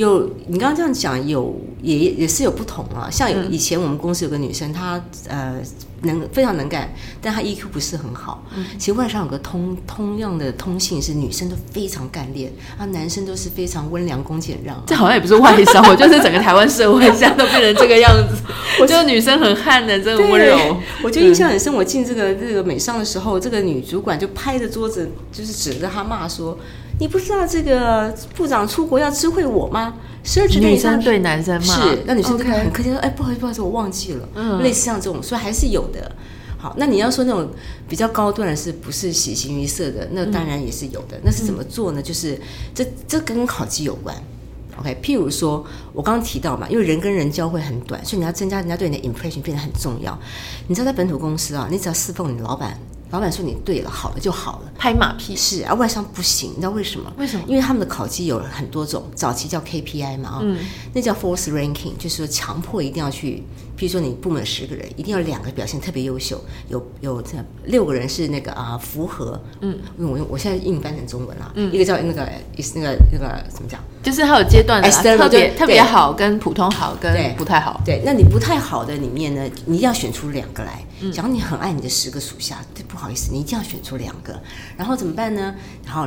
[0.00, 3.10] 有，你刚刚这样讲，有也也是有不同啊。
[3.10, 5.60] 像有以前我们公司有个女生，她呃
[6.00, 8.42] 能非常能干，但她 EQ 不是很好。
[8.56, 14.82] 嗯，其实外商有个通通样的通性是，女生都非常干练，啊，男生都是非常温良恭俭让。
[14.86, 18.42] 这好像也不是外商， 我就是整个台湾社会现在都变成这个样子。
[18.80, 20.78] 我觉得女生很悍的，这个温柔。
[21.04, 26.56] 我就印象很深，我进这个这个美商的时候，这个女主管就拍着桌子，就是指着她骂说。
[27.00, 29.94] 你不知道这个部长出国要知会我吗？
[30.22, 31.74] 十二指女生对男生吗？
[31.74, 33.00] 是，那女生很客气说：“Okay.
[33.00, 34.28] 哎，不好意思，不好意思，我忘记了。
[34.34, 36.12] 嗯”类似像这种，所以还是有的。
[36.58, 37.48] 好，那你要说那种
[37.88, 40.06] 比较高端的，是不是喜形于色的？
[40.12, 41.16] 那当然也是有的。
[41.16, 42.02] 嗯、那是怎么做呢？
[42.02, 42.38] 就是
[42.74, 44.14] 这这跟考绩有关。
[44.78, 50.16] OK，譬如说我刚刚提到嘛，因为人跟人交会很短，所以你要增加人家对你的 impression 变得很重要。
[50.68, 52.78] 你知道在本土公司啊，你只要侍奉你老板。
[53.10, 57.12] 老板说你对了，好了就好了，拍马屁是啊，外商不行，你知道为什么？
[57.18, 57.44] 为什么？
[57.48, 60.58] 因为他们的考绩有很多种，早期叫 KPI 嘛，啊、哦，嗯、
[60.94, 63.42] 那叫 force ranking，就是说强迫一定要去，
[63.80, 66.38] 譬如说你部门十个人，一定要两个表现特别优秀，
[66.68, 67.30] 有有这
[67.64, 72.30] 六个人是那个啊符合，嗯，因为我我现在英语翻成中文了，嗯，一个叫那个
[72.74, 73.80] 那个那个怎么讲？
[74.02, 77.80] 就是它有阶段的，特别特别好，跟普通好，跟不太好。
[77.82, 80.84] 对，那你不太好的里面呢，你一定要选出两个来。
[81.10, 84.38] 假如你很爱你的十个属下，对，不好意思，你一定要选出两个。
[84.76, 85.54] 然后怎么办呢？
[85.86, 86.06] 然后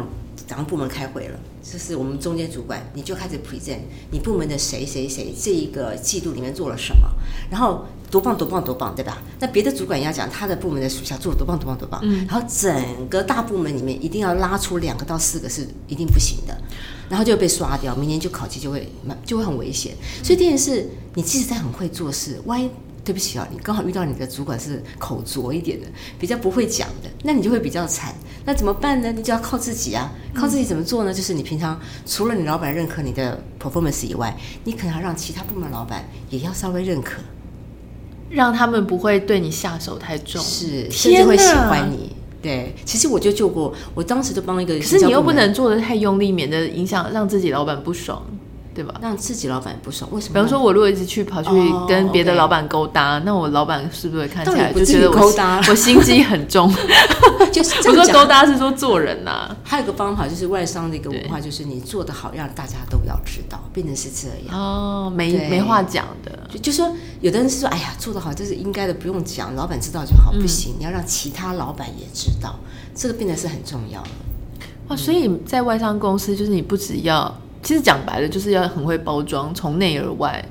[0.54, 3.80] 咱们部门开会了，就是我们中间主管，你就开始 present
[4.12, 7.10] 你部门的谁谁谁这一个季度里面做了什么，
[7.50, 7.86] 然后。
[8.14, 9.24] 多棒多棒多棒，对吧？
[9.40, 12.00] 那别的主管也要讲他的部门的属下做了多棒多棒多棒。
[12.04, 16.56] 嗯，然后整个大部门里面一定要拉出两个到四个是一定不行的，
[17.10, 18.88] 然后就被刷掉，明年就考级就会
[19.26, 19.96] 就会很危险。
[20.22, 22.70] 所以这件事，你即使在很会做事，万一
[23.04, 25.88] 对不起啊，你刚好遇到你的主管是口拙一点的，
[26.18, 28.14] 比较不会讲的，那你就会比较惨。
[28.46, 29.12] 那怎么办呢？
[29.12, 30.12] 你就要靠自己啊！
[30.34, 31.14] 靠自己怎么做呢？
[31.14, 37.22] 就是你平常除了你老板认可你的 performance 以外，你可能要让其他部门老板也要稍微认可。
[38.30, 42.16] 让他们不会对你下手太重，是，甚至会喜欢你。
[42.42, 48.22] 对，其实我就救过，我当时就帮一个，可是你又不能做的太用力，免得影响让自己老板不爽。
[48.74, 48.96] 对吧？
[49.02, 50.34] 让自己老板不爽，为什么？
[50.34, 51.50] 比方说，我如果一直去跑去
[51.88, 55.32] 跟别的老板勾搭，那我老板是不是看起来就觉得我
[55.70, 56.74] 我心机很重？
[57.52, 59.56] 就是不说勾搭，是说做人呐。
[59.64, 66.32] 还有一个方法，就是外商的一个文化，就是你做得好，让大家都要知道，变成是这样哦，没没话讲的。
[66.52, 70.32] 就就说，有的人是说，哎呀，做得好就是应该的，不用讲，老板知道就好。
[70.32, 72.56] 不行，你要让其他老板也知道，
[72.96, 74.10] 这个变得是很重要的。
[74.88, 77.32] 哇，所以在外商公司，就是你不只要。
[77.64, 80.44] 其实讲白了，就是要很会包装，从内而外。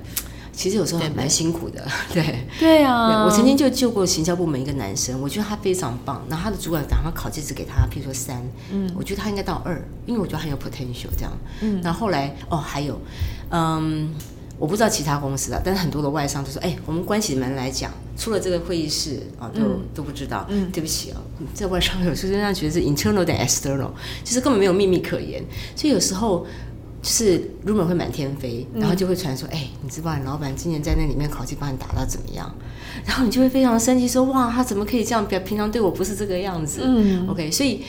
[0.54, 3.24] 其实有时候还蛮辛苦的，对 对，对啊。
[3.24, 6.22] 我曾经就救过行销部门一个男生，我觉得他非常棒。
[6.28, 8.36] 然后他的主管打算考绩只给他，譬如说三，
[8.70, 11.32] 嗯，我觉得他应该到二，因为我觉得很有 potential 这样。
[11.62, 13.00] 嗯，然后后来哦还有，
[13.48, 14.14] 嗯，
[14.58, 20.46] 我不知道其他公司啊，但是很多的外商都说，哎，我们关起门来讲，出了这个会议室啊，都、嗯、都不知道。
[20.50, 21.20] 嗯，对不起啊，
[21.54, 23.88] 在外商有时候让人觉得是 internal 点 external，
[24.22, 25.42] 其实根本没有秘密可言。
[25.74, 26.44] 所以有时候。
[26.44, 26.71] 就
[27.02, 32.52] 是 rumor 会满天飞，然后就会传说，哎、嗯，你知道你老板今年在那里面考绩帮你打到怎么样？
[33.04, 35.26] 然后你就会非常生气，说，哇，他怎么可以这样？
[35.26, 36.82] 表平常对我不是这个样子。
[36.84, 37.82] 嗯，OK，所以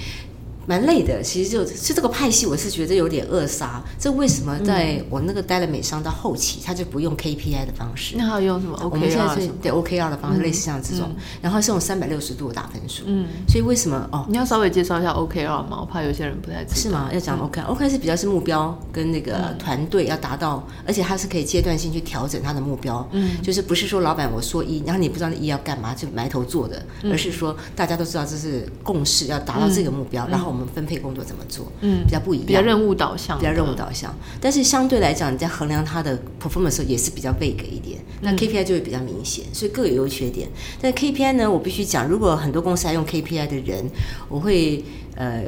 [0.66, 3.82] 蛮累的，其实就就这个派系，我是觉得有点扼杀。
[4.00, 8.16] 这为什么在我那个待了美商到后期，他就不用 KPI 的方式？
[8.18, 11.10] 那他用什么？OKR 我们现在是对 OKR 的方式，类似像这种，
[11.42, 13.04] 然后是用三百六十度打分数。
[13.08, 14.26] 嗯，所以为什么哦？
[14.30, 15.80] 你要稍微介绍一下 OKR 吗？
[15.82, 16.76] 我怕有些人不太知道。
[16.76, 17.10] 是吗？
[17.14, 23.06] 要讲 OKR，OKR 是比较是目标跟那个团队要达到，而且它是可以阶段性去调整它的目标。
[23.12, 31.24] 嗯，就是不是说老板我说一，然后你不知道那一要干嘛就埋头做的，而是说大家都知道这是共识，要达到这个目标，然后我们分配工作。
[31.24, 31.72] 怎么做？
[31.82, 34.14] 嗯，比较不一样，比较任务导向，比较任务导向。
[34.42, 37.98] 但是相对来讲，你在衡量它的 performance 的时候，也是比较 vague 一点。
[38.22, 40.50] 那 KPI 就会比较明显，所以各有优缺点。
[40.82, 43.90] 但 KPI 呢，我必须讲，如果很多公司还用 KPI 的人，
[44.28, 44.84] 我会
[45.16, 45.44] 呃，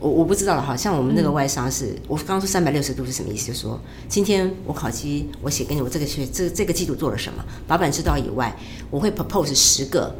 [0.00, 0.76] 我我不知道了哈。
[0.76, 3.46] 像我们那个外商是，嗯、我刚刚说三百六十度是什么意思？
[3.46, 8.54] 就是说，今天我考绩我写给你，我这个学这这个季度做了什么，老板知道以外，
[8.90, 10.12] 我会 propose 十个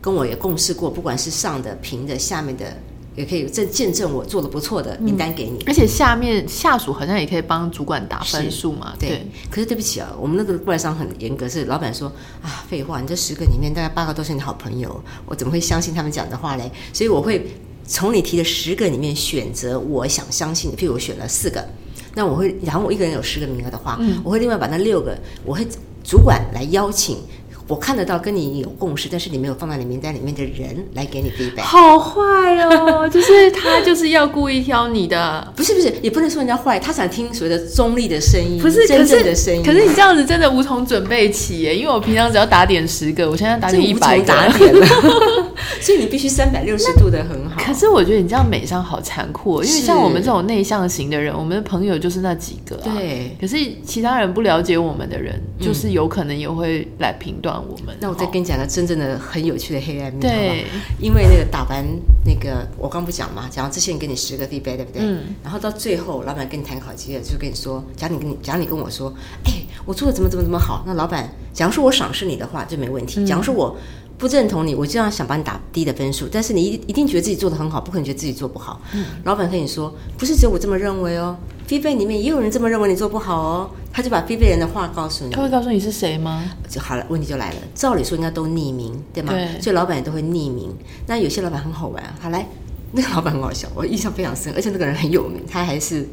[0.00, 2.76] 跟我也共事过，不管是上的、平的、下面的。
[3.14, 8.94] 也可以证见证我做的不错的名单给你，嗯，而且下面下属好像也可以帮主管打分数嘛。
[8.98, 16.70] 对，对，可是对不起啊，我们那个外商很严格，是老板说啊，废话，你这十个里面大概八个都是你好朋友，我怎么会相信他们讲的话嘞？
[16.92, 17.46] 所以我会
[17.86, 21.62] 从你提的十个里面选择我想相信的，譬如我选了四个，
[22.14, 25.66] 那我会，然后我一个人有十个名额的话，嗯，我会另外把那六个，我会
[26.02, 27.18] 主管来邀请。
[27.68, 31.62] 我看得到跟你有共识，但是你没有放在你名单里面的人来给你 feedback。
[31.62, 32.20] 好坏
[32.64, 39.62] 哦，就是他就是要故意挑你的，不是不是，也不能说人家坏，他想听所谓的中立的声音，不是真正的声音。
[39.62, 44.86] 可是你这样子真的无从准备起耶，因为我平常只要打点十个，我现在打点一百个，打点了，
[45.80, 47.62] 所以你必须三百六十度的很好。
[47.62, 53.36] 可是我觉得你这样美商好残酷，因为像我们这种内向型的人，我们的朋友就是那几个，啊对。
[53.40, 57.52] 可是其他人不了解我们的人，就是有可能也会来评断。
[57.68, 60.66] 我们那我再跟你讲个真正的很有趣的黑暗面，对，
[61.00, 61.84] 因为那个打完
[62.24, 65.02] 那个我刚不讲嘛，讲这些人给你十个 feedback 对不对？
[65.02, 65.34] 嗯。
[65.42, 69.12] 然后到最后，老板跟你谈考绩了，就跟你说，假如你跟你，假如你跟我说，
[69.44, 69.52] 哎，
[69.84, 73.24] 我做的怎么怎么怎么好，那老板，假如说我赏识你的话就没问题。
[73.26, 73.76] 假如说我
[74.22, 78.80] 不认同你，我就要想把你打低的分数，但是你一一定觉得自己做的很好，不可能觉得自己做不好。
[78.94, 79.04] 嗯。
[79.24, 83.70] 老板跟你说，不是只有我这么认为哦，feedback 里面也有人这么认为你做不好哦。
[83.92, 86.44] 他就把菲菲人的话告诉你，他会告诉你是谁吗？
[86.68, 87.56] 就好了，问题就来了。
[87.74, 89.32] 照理说应该都匿名，对吗？
[89.32, 89.60] 对。
[89.60, 90.72] 所以老板也都会匿名。
[91.08, 92.46] 那有些老板很好玩，好来，
[92.94, 95.42] 那个老板很好笑，我印象非常深，而且那个人很有名。
[95.50, 96.06] 他还是，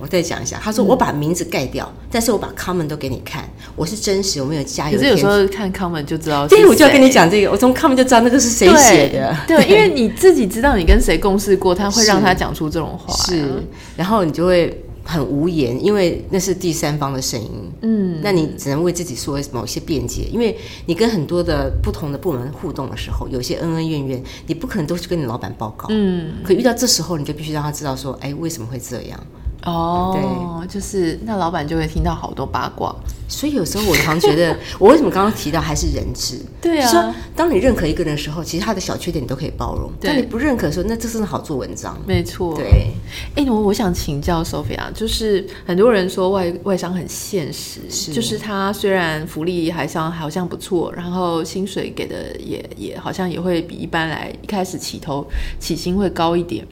[0.00, 4.96] 我再讲一下，他说我把名字盖掉，嗯、但是我把 comment 都给你看，我是真实，我没有加油。
[4.96, 6.46] 可是有时候看 comment 就知道。
[6.46, 9.36] 所以我就要跟你讲这个，我从 comment 就知道那个是谁写的。
[9.46, 13.12] 对，对， 因为你自己知道你跟谁共事过，他会让他讲出这种话。
[13.24, 13.62] 是，
[13.96, 14.84] 然后你就会。
[15.04, 17.50] 很无言，因为那是第三方的声音。
[17.82, 25.86] 嗯，那你只能为自己说某些辩解，因为你跟很多的不同的部门互动的时候，有些恩恩怨怨，你不可能都去跟你老板报告。
[25.90, 29.18] 嗯，可遇到这时候，你就必须让他知道说，哎，为什么会这样？
[29.64, 32.94] 哦，对，就是那老板就会听到好多八卦，
[33.28, 36.40] 所以有时候我常觉得， 我为什么刚刚提到还是人质？
[36.60, 41.98] 对啊，说当你认可一个人的时候，其实他的小缺点你都可以包容；但你不认可的时候，那这真的好做文章。
[42.06, 42.92] 没错，对。
[43.36, 55.26] 哎，我我想请教 Sophia，就是很多人说外外商很现实，是就是他虽然福利还像好像不错，然后薪水给的也也好像也会比一般来一开始起头
[55.58, 56.66] 起薪会高一点。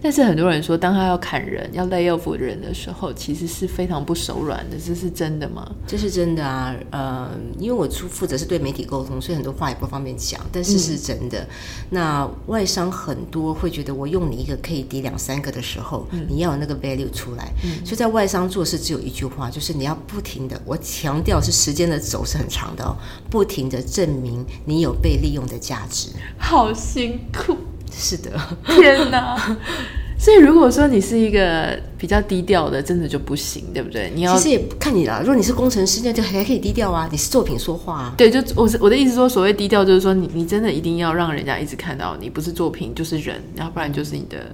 [0.00, 4.76] 但是很多人说，当他要砍人、要 lay off 人的时候，其实是非常不手软的。
[4.78, 5.68] 这是真的吗？
[5.86, 6.74] 这是真的啊。
[6.90, 10.40] 呃，因为我出负责是对媒体沟通，所以很多话也不方便讲。
[10.52, 11.40] 但是是真的。
[11.40, 11.48] 嗯、
[11.90, 17.52] 那外商很多会觉得，我用你一个可以抵两三个的时候，嗯、你要有那个 value 出来。
[17.64, 22.96] 嗯、所以在外商做事只有一句话，就是你要不停的，我强调是时间的轴是很长的哦，
[23.28, 26.10] 不停的证明你有被利用的价值。
[26.38, 27.56] 好辛苦。
[27.92, 28.30] 是的，
[28.66, 29.36] 天哪！
[30.18, 34.10] 所以如果说你是一个比较低调的，真的就不行，对不对？
[34.14, 35.18] 你要其实也看你啦。
[35.20, 37.08] 如果你是工程师，那就还可以低调啊。
[37.10, 38.14] 你是作品说话啊。
[38.16, 44.46] 对，就我是我的意思说，所谓低调就是说你你真的一定要让人家一直看到你不是作品就是人，要不然就是你的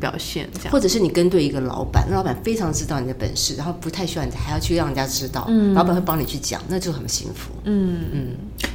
[0.00, 0.72] 表现这样。
[0.72, 7.52] 或者是你跟对一个老板，那老板非常知道你的本事，然后不太需要你还要去让人家知道，嗯，老板会帮你去讲，那就很幸福。
[7.64, 8.26] 嗯嗯。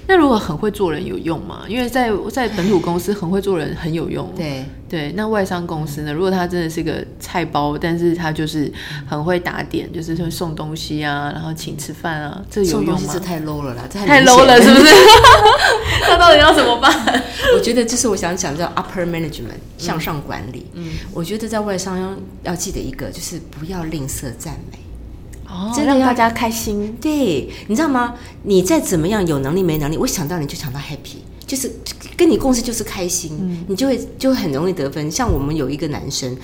[0.07, 1.63] 那如果很会做人有用吗？
[1.67, 4.29] 因为在在本土公司很会做人很有用。
[4.36, 6.12] 对对，那外商公司呢？
[6.12, 8.71] 如果他真的是个菜包，但是他就是
[9.08, 13.10] 很会打点，就是会送东西啊，然后请吃饭啊，这有用吗？
[13.12, 14.86] 这太 low 了啦，这太 low 了，是不是？
[16.08, 16.91] 他到底要怎么办？
[17.56, 20.65] 我觉得这是我想讲叫 upper management 向上管理。
[20.74, 22.15] 嗯，我觉得在外商要
[22.52, 24.80] 要记得一个，就是不要吝啬赞美。
[25.47, 26.95] 哦，这让大家开心。
[27.02, 28.15] 对，你知道吗？
[28.43, 31.17] 你再怎么样有能力没能力，我想到你就想到 happy。
[31.45, 31.71] 就是
[32.15, 35.10] 跟你共事就是开心，嗯、你就会就很容易得分。
[35.12, 36.36] 像我们有一个男生，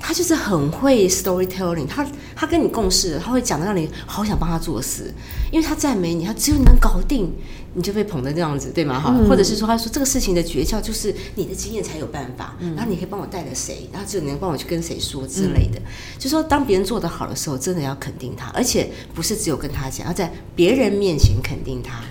[0.00, 5.12] 他就是很会 storytelling，他他跟你共事，他会讲的让你好想帮他做事，
[5.52, 7.32] 因为他赞美你，他只有你能搞定。
[7.78, 8.98] 你就被捧的这样子，对吗？
[8.98, 15.78] 哈、嗯，或者是说，他说这个事情的诀窍就是你的经验才有办法，嗯、然后你可以帮我带着谁，然后只有你能帮我去跟谁说之类的。
[15.78, 15.82] 嗯、
[16.18, 22.02] 就说当别人做得好的时候，真的要肯定他，而且不是只有跟他讲，要在别人面前肯定他，哦、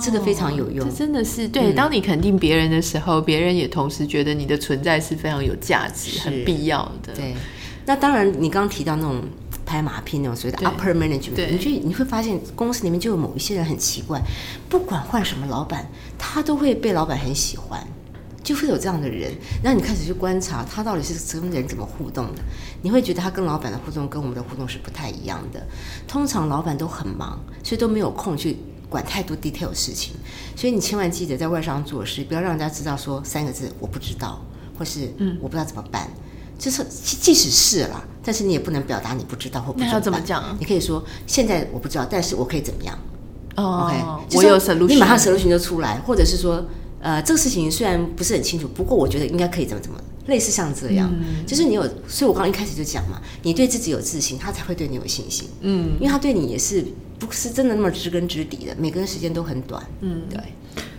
[0.00, 0.88] 这个非常有用。
[0.88, 7.12] 这真的是对，嗯、当你肯定别人的时候，别人也同时觉得你的存在是非常有价值、很必要的。
[7.14, 7.34] 对，
[7.86, 9.22] 那当然，你刚刚提到那种。
[9.64, 14.20] 拍马屁那种所谓的 upper management，你就你会发现公司里面就有某一些人很奇怪，
[14.68, 15.88] 不管换什么老板，
[16.18, 17.80] 他都会被老板很喜欢，
[18.42, 19.32] 就会有这样的人。
[19.62, 22.42] 然后你开始去观察他到底是跟人怎么互动的，
[22.82, 25.66] 你会觉得他跟老板的互动跟我们的互动是不太一样的。
[26.06, 28.58] 通常老板都很忙，所以都没有空去
[28.92, 30.14] 管太多 detail 的事情。
[30.54, 34.40] 所以你千万记得在外商做事，不要让人家知道说三个字我不知道，
[34.78, 36.08] 或是嗯我不知道怎么办。
[36.58, 39.90] 就是即使是了，但是你也不能表达你不知道或不知道。
[39.90, 40.56] 那要怎么讲？
[40.60, 42.96] 你可以说现在我不知道，但是我可以怎么样？
[43.56, 46.64] 哦，OK，我有 solution，你马上 solution 就出来，或者是说，
[47.00, 55.48] 呃，这个事情虽然不是很清楚，不过我觉得应该可以怎么怎么，类似像这样，嗯、就是你有，所以我刚刚一开始就讲嘛，你对自己有自信，他才会对你有信心。
[55.62, 56.84] 嗯，因为他对你也是
[57.26, 59.82] 不是真的那么知根知底的，每个人时间都很短。
[60.00, 60.38] 嗯，对。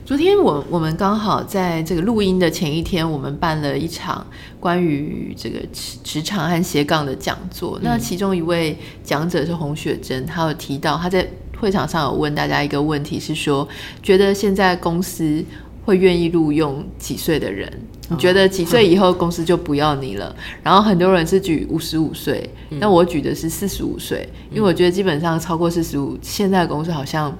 [0.05, 4.26] 昨天我我们刚好在这个录音的前一天，我们办了一场
[4.59, 7.80] 关于这个职职场和斜杠的讲座。
[7.80, 11.26] 嗯、那其中一位讲者是洪雪珍，她有提到她在
[11.57, 13.67] 会场上有问大家一个问题，是说
[14.01, 15.43] 觉得现在公司
[15.86, 17.71] 会愿意录用几岁的人？
[18.10, 20.34] 你觉得几岁以后公司就不要你了？
[20.38, 27.36] 嗯、然后很多人是举五十五岁，那、嗯、我举的是四十五岁，因为我觉得基本上超过四十五，现在的公司好像。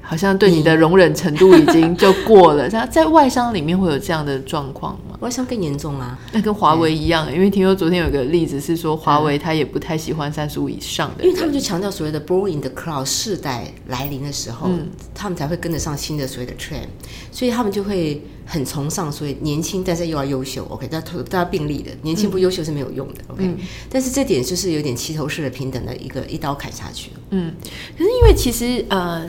[0.00, 5.14] 好像对你的容忍程度已经就过了，像 在外商里面会有这样的状况吗？
[5.20, 16.88] 外商更严重啊，那跟华为一样，因为听说昨天有个例子是说，华为他也不太喜欢三十五以上的，因为他们就强调所谓的 born in the cloud 世代来临的时候，嗯、他们才会跟得上新的所谓的 trend，
[17.30, 23.56] 所以他们就会很崇尚所以年轻但是又要优秀，OK，大家大家并立的，年轻不优秀是没有用的，OK，、嗯、
[23.90, 27.52] 但是这点就是有点齐头式的平等的一个一刀砍下去，嗯，
[27.96, 29.28] 可是因为其实呃。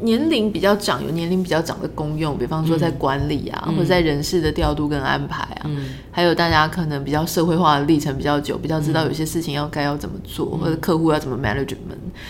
[0.00, 11.76] 年龄比较长，有年龄比较长的功用，比方说在管理啊，嗯、或者在人事的调度跟安排啊，嗯、还有大家可能比较社会化的历程比较久，比较知道有些事情要该要怎么做，嗯、或者客户要怎么 management，、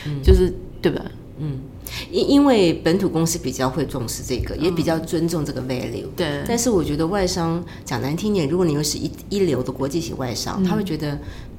[0.07, 1.03] 嗯、就是对吧？
[2.15, 6.07] 嗯，因因为本土公司比较会重视这个，也比较尊重这个 value。
[6.17, 11.19] 对、嗯，但是我觉得外商讲难听点，如果你又是一一流的国际型外商，嗯、他会觉得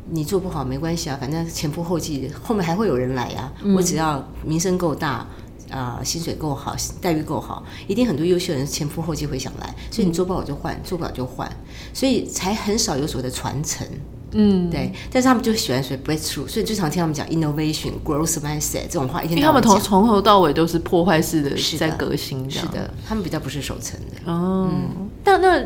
[0.09, 3.53] 你做不好没关系啊，反正前仆后继，后面还会有人来呀、啊。
[3.63, 5.27] 嗯、我只要名声够大。
[5.71, 11.51] 啊、呃，薪水够好，待遇够好，一定很多优秀人前仆后继会想来，所以你做不好就换，嗯、做不了就换，
[11.91, 13.85] 所以才很少有所谓的传承。
[14.31, 14.91] 嗯，对。
[15.11, 19.23] 但是他们就喜欢说 breakthrough，所以最常听他们讲 innovation、growth mindset 这种话。
[19.23, 24.31] 因为他们从从头到尾都是破坏式的在革新，是的，他们比较不是守成的。
[24.31, 25.63] 哦，嗯、但那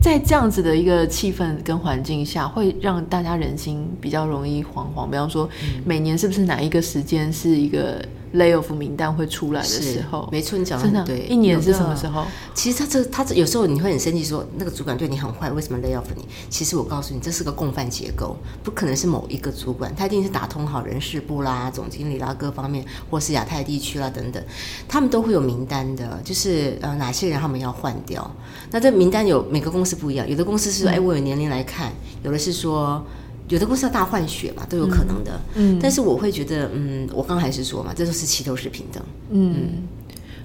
[0.00, 5.08] 在这样子的一个气氛跟环境下，会让大家人心比较容易惶惶。
[5.08, 5.48] 比方说，
[5.84, 8.04] 每年是不是哪一个时间是一个
[8.34, 11.26] ？layoff 名单会出来的时候，没错，你讲的对。
[11.26, 12.24] 一年是什么时候？
[12.54, 16.26] 其实他这他这有时候你会很生气，说那个主管对你很坏，为什么 layoff 你？
[16.48, 24.42] 其实我告诉你，这是个共犯结构，不可能是某一个主管，他一定是打通好人事部啦、总经理啦各方面，或是亚太地区啦等等，
[24.88, 28.30] 他们都会有名单的，就是呃哪些人他们要换掉。
[28.70, 33.04] 那这名单有每个公司不一样，有的公司是说，哎，我有年龄来看，有的是说。
[33.52, 35.38] 有的公司要大换血嘛，都有可能的。
[35.56, 39.02] 嗯，但是我会觉得，嗯，我刚还是说嘛，这都是齐头是平等。
[39.30, 39.88] 嗯，嗯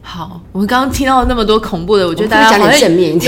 [0.01, 2.67] 好，我们刚刚听到那么多恐怖的，我觉得大家有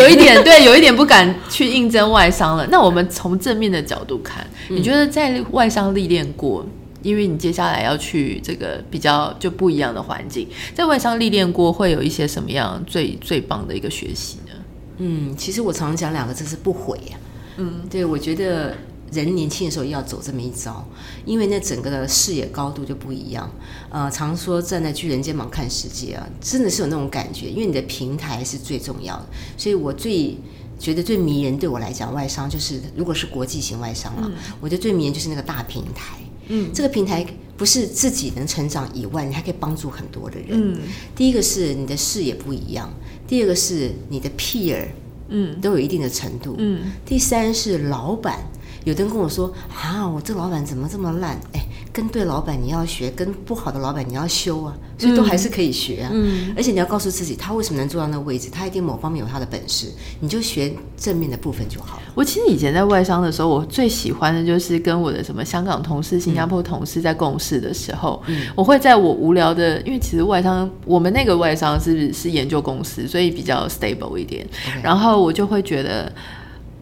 [0.10, 2.68] 一点 对，有一点不敢去应征外商了。
[2.68, 6.66] 那我们从正面的角度看，嗯、你觉得在外商历练过，
[7.02, 14.54] 因为你接下来要去这个比较就不一样的环境，在外商历练过，会有一些什么样最最棒的一个学习呢？
[14.98, 17.56] 嗯，其实我常常讲两个字是不悔呀、啊。
[17.62, 18.76] 嗯，对，我觉得。
[19.12, 20.86] 人年轻的时候要走这么一招，
[21.26, 23.50] 因为那整个的视野高度就不一样。
[23.90, 27.50] 呃，常说站在巨人肩膀看世界啊，真的是有那种感觉。
[27.50, 29.26] 因为你的平台是最重要的，
[29.58, 30.38] 所以我最
[30.78, 36.18] 觉得最迷人，对我来讲，外商就是如果是国际型外商了，嗯、我觉得最迷人就是那个大平台。
[36.48, 37.26] 嗯，这个平台
[37.58, 40.48] 不是自己能成长以外，你还可以帮助很多的人。
[40.52, 40.78] 嗯，
[41.16, 42.92] 第一个是你的视野不一样，
[43.28, 44.86] 第二个是你的 peer，
[45.28, 46.56] 嗯，都有一定的程度。
[46.58, 48.40] 嗯，第三是老板。
[48.86, 51.40] 有的人跟我说啊，我这个老板怎么这么烂？
[51.54, 56.10] 哎，跟对老板你要学，跟不好的老板你要修啊，所以都还是可以学啊。
[56.14, 59.88] 嗯，而且你要告诉自己，他为什么能做到那个位置，他一定某方面有他的本事，
[60.22, 62.04] 你就学正面的部分就好了。
[62.16, 74.48] 我其实以前在外商的时候，我最喜欢的就是跟我的什么香港同事、新加坡同事在共事的时候，嗯，我会在我无聊的，因为其实外商我们那个外商是是研究公司，所以比较 stable 一点.
[74.82, 76.12] 然后我就会觉得。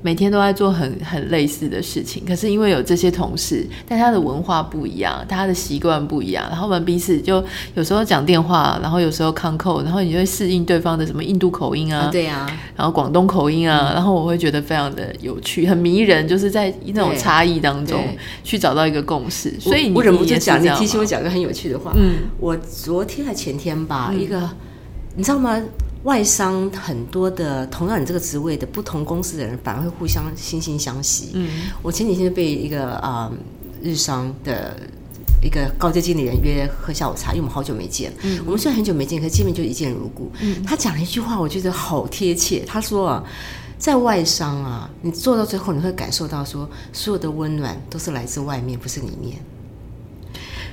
[0.02, 7.44] 每天都在做很很类似的事情，可是因为有这些同事，但他的文化不一样，他的习惯不一样，然后我们彼此就
[7.74, 18.04] 有时候讲电话，然后有时候 con call，然后你就会适应对方的什么印度口音啊，对啊，然后广东口音啊，然后我会觉得非常的有趣，很迷人，就是在那种差异当中
[18.44, 19.54] 去找到一个共识。
[19.60, 21.92] 所以你我忍不住讲，你提醒我讲个很有趣的话。
[21.96, 24.50] 嗯，我昨天还前天吧，一个
[25.16, 25.60] 你知道吗？
[26.04, 31.32] 外商很多的同样你这个职位的不同公司的人，反而会互相惺惺相惜。
[31.34, 31.50] 嗯，
[31.82, 33.38] 我前几天就被一个啊、呃、
[33.82, 34.76] 日商的
[35.42, 38.14] 一个高阶经理人约喝下午茶，因为我们好久没见。
[38.22, 40.32] 嗯，我们虽然很久没见，可是见面就一见如故。
[40.40, 42.64] 嗯，他讲了一句话，我觉得好贴切。
[42.66, 43.24] 他说啊，
[43.78, 49.38] 在外商啊，你做到最后，你会感受到说，所有的温暖都是来自外面，不是里面。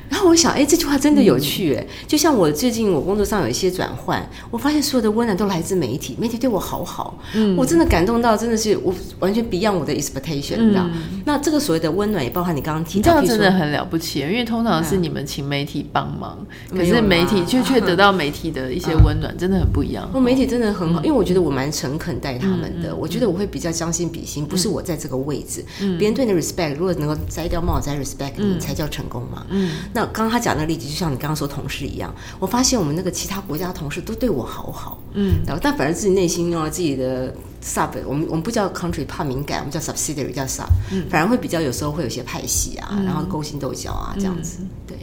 [0.09, 10.87] 然后我想，哎，这句话真的有趣，哎、嗯，就像我最近我工作上有一些转换，我发现所有的温暖都来自媒体，媒体对我好好，嗯，我真的感动到，真的是我完全 beyond 我的 expectation，你知道？
[11.25, 16.39] 那这个所谓的温暖，也包含你刚刚提到，这样真的很了不起，因为通常是你们请媒体帮忙，
[16.71, 20.09] 嗯、可是媒体却却得到媒体的一些温暖， 真的很不一样。
[20.13, 25.65] 我媒体真的很好，因为我觉得我蛮诚恳待他们的，我觉得我会比较将心比心，不是我在这个位置，
[25.99, 30.05] 别人对你的 respect，如果能够摘掉帽子摘 respect 你，才叫成功嘛，嗯，那。
[30.15, 44.97] 刚刚他讲的那个例子，就像你刚刚说同事一样，我发现我们那个其他国家同事都对我好好，嗯，然后但反而自己内心哦自己的 sub，我们我们不叫 country 怕敏感，我们叫 subsidiary 叫 sub，嗯，反而会比较有时候会有些派系啊，嗯、然后勾心斗角啊这样子，嗯、对。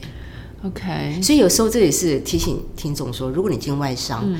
[0.64, 4.38] OK，所以有时候这也是提醒听众说，如果你进外商，嗯、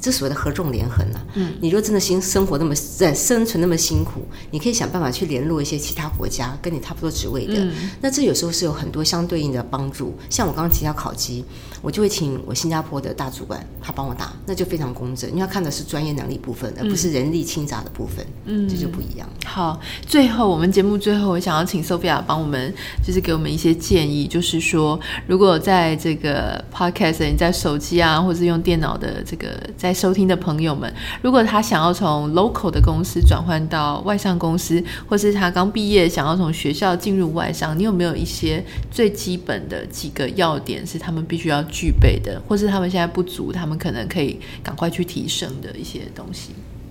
[0.00, 4.20] 这所谓的合纵连横呢、啊，嗯，你若真的心生活那么在生存那么辛苦，
[4.52, 10.14] 你可以想办法去联络一些其他国家跟你差不多职位的，嗯、那这有时候是有很多相对应的帮助。
[10.30, 11.44] 像我刚刚提到考级，
[11.82, 19.28] 我就会请我新加坡的大主管他帮我打，那就非常公正，因为他看的是专业能力部分，而不是人力倾轧的部分，嗯，这就不一样。
[19.44, 22.72] 好，最后我们节目最后，我想要请 Sophia 帮我们，
[23.04, 30.92] 就是给我们一些建议，就是说如果在这个 podcast，你在手机啊，或者是用电脑的这个在收听的朋友们，
[31.22, 46.50] 如果他想要从 local 的公司转换到外商公司，或是他刚毕业想要从学校进入外商，你有没有一些最基本的几个要点是他们必须要具备的，或是他们现在不足，他们可能可以赶快去提升的一些东西？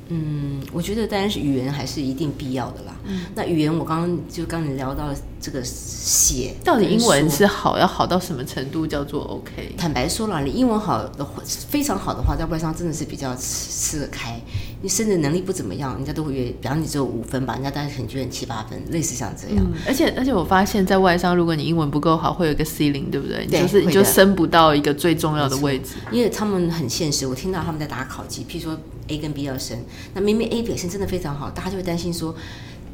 [0.09, 2.95] 嗯，我觉得当然是语言还是一定必要的啦。
[3.05, 9.73] 嗯，那语言我刚刚就刚你聊到这个写，到底英文是好要好到什么程度叫做 OK？
[9.77, 14.39] 坦白说了，你英文好的话，非常好的话，在外商真的是比较吃得开。
[14.83, 19.65] 你甚至能力不怎么样，人家都会约，比方你只有五分吧，人家大概很觉得七八分，类似像这样。
[19.65, 23.45] 嗯，而且而且我发现，在外商，如果你英文不够好，会有一个 ceiling，对不对？
[23.45, 25.95] 对，就是你就升不到一个最重要的位置。
[26.11, 28.77] 因为他们很现实，我听到他们在打考级，譬如说
[29.07, 29.79] A 跟 B 要升，
[30.13, 32.35] 那明明 A 表现真的非常好，大家就会担心说，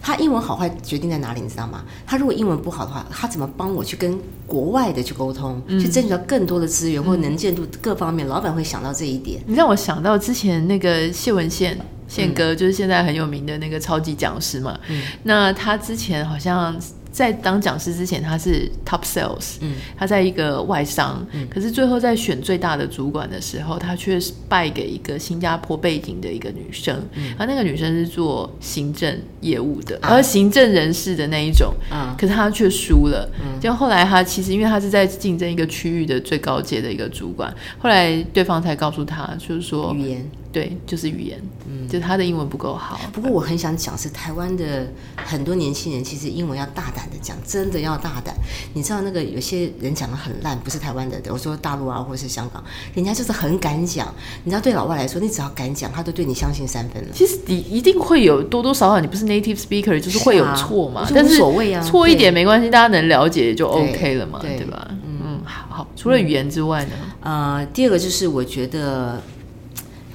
[0.02, 1.84] 他英文好坏决定在哪里，你知道吗？
[2.06, 8.28] 他如果英文不好的话，他怎么帮我去跟国外的去沟通，嗯、去争取到更多的资源或者能见度各方面？
[8.28, 9.42] 嗯、老板会想到这一点。
[9.46, 11.78] 你让我想到之前那个谢文宪。
[12.08, 16.76] 宪哥就是现在很有名的那个超级讲师嘛，嗯、那他之前好像
[17.12, 40.30] 在当讲师之前他是 top sales，嗯，他在一个外商，嗯、可是最后在选最大的主管的时候，他却败给一个新加坡背景的一个女生，嗯，而那个女生是做行政业务的，而、啊、行政人事的那一种，啊，可是她却输了，嗯，就后来他其实因为他是在竞争一个区域的最高阶的一个主管，后来对方才告诉他，就是说语言。
[40.52, 41.40] 对，就是语言，
[41.70, 43.00] 嗯，就他的英文不够好。
[43.14, 48.36] 不过我很想讲，是台湾的很多年轻人其实英文要大胆的讲，真的要大胆。
[48.74, 52.64] 你知道那个有些人讲的很烂，不是台湾的，我说大陆啊，或是香港，
[52.96, 54.12] 人家就是很敢讲。
[54.44, 57.10] 你知道对老外来说，你只要敢讲，他都对你相信三分了。
[57.14, 64.88] 其实你一定会有多多少少，你不是 native speaker，就是会有错嘛，但是无所谓啊，错一点没关系，大家能了解就 OK 了嘛，对，对吧？
[65.06, 65.88] 嗯，好好。
[65.96, 66.92] 除了语言之外呢？
[67.22, 69.22] 呃，第二个就是我觉得。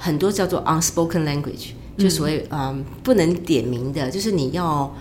[0.04, 4.94] 很多叫做 unspoken language，就所谓嗯、呃、不能点名的，就是你要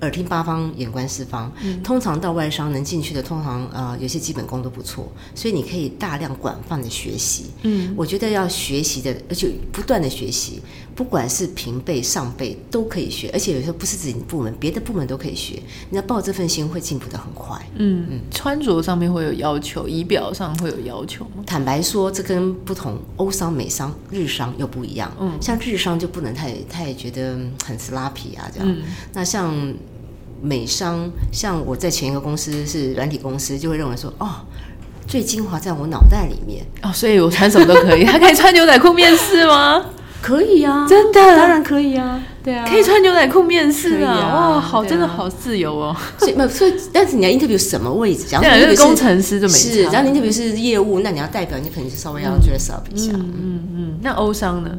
[0.00, 1.52] 耳听八方，眼观四方。
[1.62, 7.44] 嗯、通常到外商能进去的，通常呃有些基本功都不错，所以你可以大量广泛的学习。
[7.62, 10.60] 嗯，我觉得要学习的，而且不断的学习。
[11.00, 15.58] 不管是平辈、上辈都可以学，而且有时候不是自己部门，别的部门都可以学。
[15.88, 17.56] 你要抱这份心，会进步的很快。
[17.76, 21.42] 嗯嗯，穿着上面会有要求，仪表上会有要求吗？
[21.46, 25.10] 坦白说，这跟不同欧商、美商、日商又不一样。
[25.18, 27.34] 嗯，像日商就不能太太觉得
[27.64, 28.68] 很 sloppy 啊这样。
[28.68, 28.82] 嗯，
[29.14, 29.54] 那像
[30.42, 34.44] 美商，像我在前一个公司是软体公司，就会认为说，哦，
[35.08, 38.04] 最精华在我脑袋里面哦，所以我穿什么都可以。
[38.04, 39.82] 他可以穿牛仔裤面试吗？
[40.22, 45.96] 可以啊，真的，当然可以啊，对啊，可以穿牛仔裤面试啊，啊哇，好，啊、真的好自由哦。
[46.18, 48.24] 所以，所以，但是你要 interview 什么位置？
[48.28, 49.86] 假如说你是工程师就没事。
[49.86, 53.12] 假如你 interview 是业务，那你要代表，你肯定是稍微要 dress up 一下。
[53.14, 53.98] 嗯嗯嗯。
[54.02, 54.70] 那欧商呢？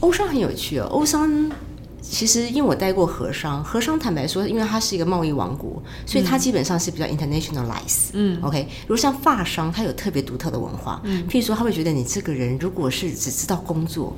[0.00, 1.50] 欧商很有趣哦，欧商。
[2.00, 8.10] 其实，因为我待过和商，和商坦白说，因为它是一个贸易王国，所以它基本上是比较 internationalize。
[8.12, 8.66] 嗯，OK。
[8.82, 11.00] 如果像发商，它有特别独特的文化。
[11.04, 14.16] 嗯，譬如说，他会觉得你这个人如果是只知道工作，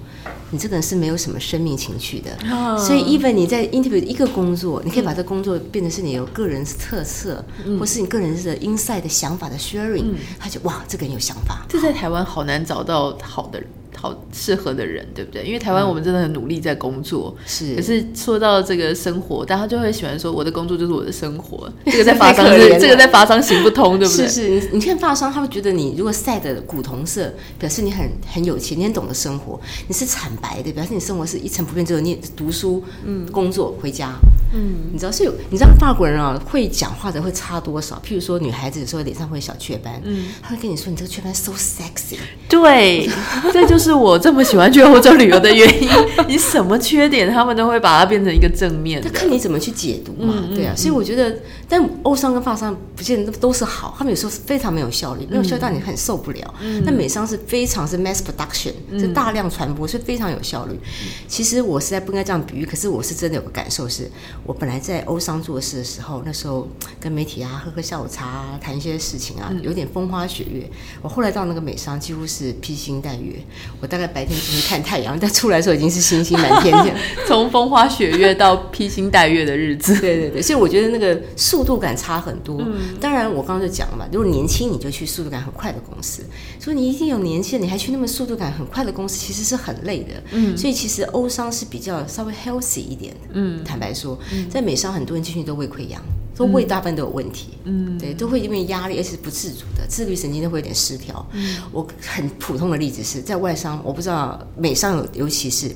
[0.50, 2.30] 你这个人是没有什么生命情趣的。
[2.50, 2.78] 哦。
[2.78, 11.64] 所以，even 你在 interview 一个工作，你可以把这工作变成是你有个人特色，嗯，或是你个人的 inside 的想法的 sharing，嗯，他就哇，这个人有想法。
[11.68, 13.68] 这在台湾好难找到好的人。
[13.96, 15.44] 好适合的人，对不对？
[15.44, 17.76] 因为台湾我们真的很努力在工作，是、嗯。
[17.76, 21.70] 可是说到这个生活，大家就会喜欢说，我的工作就是我的生活。
[21.86, 24.28] 这个在发商是，这个在发商行不通，对不对？
[24.28, 29.60] 是是，你你看发商，他会觉得你如果晒的古铜色，表示你很很有钱，你很懂得生活。
[29.88, 34.12] 你是惨白的，表示你生活是一成不变，只有你读书、嗯，工作、回家。
[34.52, 38.02] 嗯，你知道是有，你知道法国人啊会讲话的会差多少？
[38.04, 42.16] 譬如说女孩子有时候脸上会有小雀斑，嗯，他会跟你说你这个雀斑 so sexy，
[42.48, 43.08] 对，
[43.52, 45.88] 这就是我这么喜欢去欧洲旅游的原因。
[46.28, 50.74] 你什么缺点，他们都会把它变成一个正面的，看你怎么去解读嘛，嗯、对啊。
[50.76, 56.54] 所以我觉得，但欧商跟法商不见得都是好，他们有时候是非常没有效率，没有效率到你很受不了。
[56.60, 60.78] 嗯，那美商是非常是 mass production，是大量传播，是非常有效率。
[61.26, 64.10] 其实我实在不应该这样比喻，可是我是真的有个感受是。
[64.44, 66.68] 我本来在欧商做事的时候，那时候
[67.00, 70.68] 跟媒体啊喝喝下午茶啊，谈一些事情啊，有点风花雪月。
[71.02, 73.36] 我后来到那个美商，几乎是披星戴月。
[73.80, 76.96] 我大概白天进去看太阳，但出来的时候已经是星星满天这样。
[77.26, 80.42] 从风花雪月到披星戴月的日子，对对对。
[80.42, 82.60] 所以我觉得那个速度感差很多。
[82.60, 86.22] 嗯、当然，我刚刚就讲了嘛，如果年轻你就去速度感很快的公司。
[86.58, 90.22] 所以你一定有年轻，你还去那么速度感很快的公司，其实是很累的。
[90.32, 90.56] 嗯。
[90.56, 93.20] 所以其实欧商是比较稍微 healthy 一点的。
[93.32, 93.64] 嗯。
[93.64, 94.18] 坦白说。
[94.50, 96.00] 在美商，很多人进去都胃溃疡，
[96.40, 97.48] 都胃大部分都有问题。
[97.64, 101.24] 嗯，对，都会因为压力，而且是不自主的，自律神经都会有点失调。
[101.32, 105.70] 嗯，我很普通的例子是在外伤，我不知道美伤有，尤其是。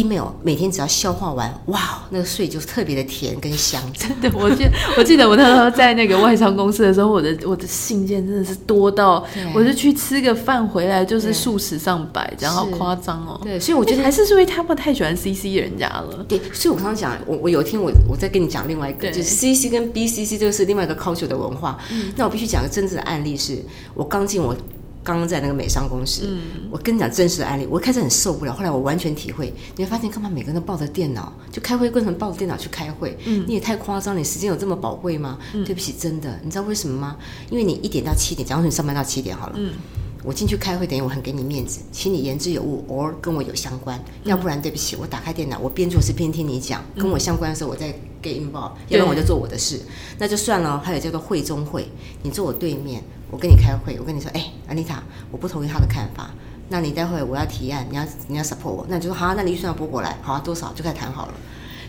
[0.00, 3.80] Email 每天只要消化完，哇，那个睡就特别的甜跟香。
[3.92, 4.64] 真的，我记
[4.96, 9.24] 我记得我那时候在那个外商公司的时候，我的我的信件真的是多到，
[9.54, 13.40] 我就去吃个饭回来就是数十上百，这样好夸张哦。
[13.42, 16.24] 对，所以我觉得还是因为他们太喜欢 CC 人家了。
[16.28, 21.78] 对，所以我刚刚讲，我我有一天我我在跟你讲另外一个，就是 CC 跟 BCC 这个是另外一个 culture 的文化。
[21.90, 23.62] 嗯，那我必须讲个真正的案例是，
[23.94, 24.56] 我刚进我。
[25.04, 35.38] 刚刚在那个美商公司，嗯、我跟你讲真实的案例，我一开始很受不了，后来我完全体会，你会发现干嘛每个人都抱着电脑，就开会过程抱着电脑去开会，嗯、你也太夸张，你时间有这么宝贵吗？
[35.54, 37.16] 嗯、对不起，真的，你知道为什么吗？
[37.50, 39.72] 因为你一点到七点，假如说你上班到七点好了，嗯、
[40.22, 47.88] 我进去开会等于我很给你面子，请你言之有物偶尔跟我有相关，嗯、要不然对不起，我打开电脑，我边做事边听你讲，跟我相关的时候我再
[48.22, 49.80] get involved，要不然我就做我的事，
[50.18, 50.78] 那就算了。
[50.78, 51.88] 还有叫做会中会，
[52.22, 53.02] 你坐我对面。
[53.32, 56.30] 我跟你开会，我跟你说，哎，安妮塔，我不同意他的看法，
[56.68, 60.70] 那你待会我要提案，你要你要 support 我，那你就说好，那你预算要拨过来，好，多少？
[60.74, 61.34] 就开始谈好了。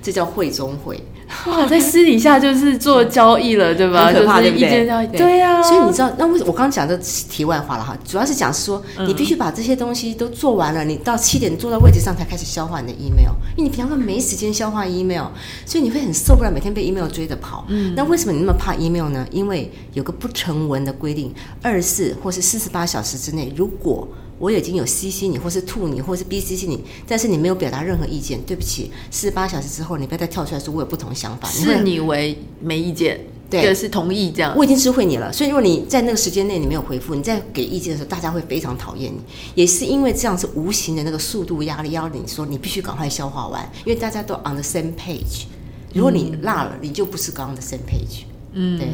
[0.04, 1.02] 这叫会中会，
[1.48, 4.08] 哇，在私底下就是做交易了，对吧？
[4.08, 4.86] 很可怕，对不对？
[5.18, 5.64] 对呀。
[5.64, 7.98] 所以你知道，那为什么我刚刚讲的题外话了哈？
[8.06, 15.28] 主要是讲说，你必须把这些东西都做完了，你到七点坐到位置上才开始消化你的 email，因为你平常都没时间消化 email，
[15.66, 17.66] 所以你会很受不了每天被 email 追着跑。
[17.70, 17.94] 嗯。
[17.96, 19.26] 那为什么你那么怕 email 呢？
[19.32, 24.06] 因为有个不成文的规定，二十四或是四十八小时之内，如果
[24.44, 28.42] 我已经有 CC 你，或是 to 你，或是 BCC 你，但是你没有表达任何意见。
[28.46, 31.48] 对不起，四十八小时之后，你不要再跳出来说我有不同想法。
[31.48, 34.54] 视你为没意见，对，是同意这样。
[34.58, 39.20] 我已经知会你了，所以如果你在那个时间内你没有回复，你在给意见的时候，大家会非常讨厌你。
[39.56, 45.46] 也是因为这样是无形的那个速度压力，要你说你必须赶快消化完，因为大家都 on the same page。
[45.94, 48.24] 如果你落了，你就不是刚刚的 same page。
[48.52, 48.88] 嗯，对。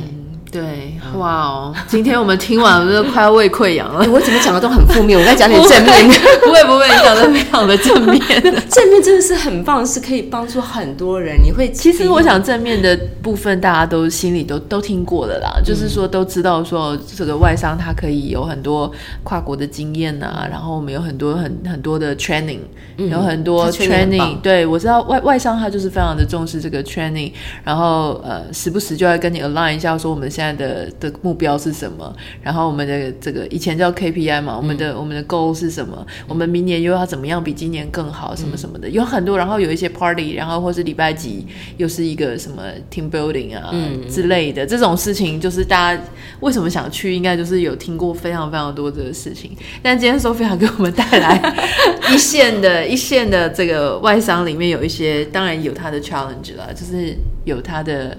[0.52, 1.76] 对，哇哦！
[1.88, 4.00] 今天我们听完，我都快要胃溃疡了。
[4.10, 6.16] 我怎么讲的都很负面，我该讲点 正面的。
[6.42, 8.20] 不会不会，你讲的非常的正面。
[8.68, 11.38] 正面真的是很棒，是可以帮助很多人。
[11.44, 18.92] 你会 其实我想正面的部分，大家都心里都都听过的啦，嗯、就是说都知道说这个外商他可以有很多
[19.24, 22.62] 跨国的经验啊，然后我们有很多很很多的 training，、
[22.98, 24.42] 嗯、有很多 training。
[24.42, 27.32] 对，我知道外外商他就是非常的重视这个 training，
[27.64, 32.16] 然后呃时不时就要跟你 align 一下，说我们现在的的目标是什么？
[32.42, 36.08] 然后我们的这个以前叫 KPI 嘛，我们的、嗯、我们的 goal 是什么？
[36.30, 38.34] 我们明年又要怎么样比今年更好？
[38.34, 39.38] 什么什么的，有很多。
[39.38, 46.02] 然后有一些 party，然后或是礼拜几又是一个什么 team building 啊、嗯、之类的这种事情，就是大家
[46.40, 47.14] 为什么想去？
[47.14, 49.52] 应该就是有听过非常非常多的事情。
[49.84, 51.54] 但今天 Sophia 给我们带来
[52.14, 57.14] 一线的一线的这个外商里面有一些，当然有它的 challenge 啦，就是
[57.44, 58.18] 有它的。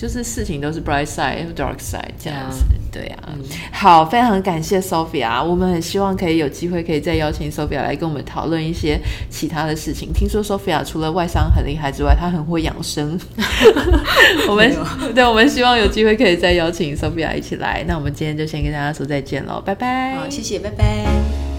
[0.00, 3.28] 就是事情都是 bright side 和 dark side 这样子，对呀、啊。
[3.34, 8.98] 嗯、好，非常感谢 Sophia，我们很希望可以有机会可以再邀请 Sophia 来跟我们讨论一些
[9.28, 10.10] 其他的事情。
[10.10, 13.20] 听说 Sophia 除了外商很厉害之外，她很会养生。
[14.48, 17.84] 我们有对，我们希望有机会可以再邀请 Sophia 一起来。
[17.86, 20.14] 那我们今天就先跟大家说再见喽，拜拜。
[20.16, 21.49] 好，谢谢，拜拜。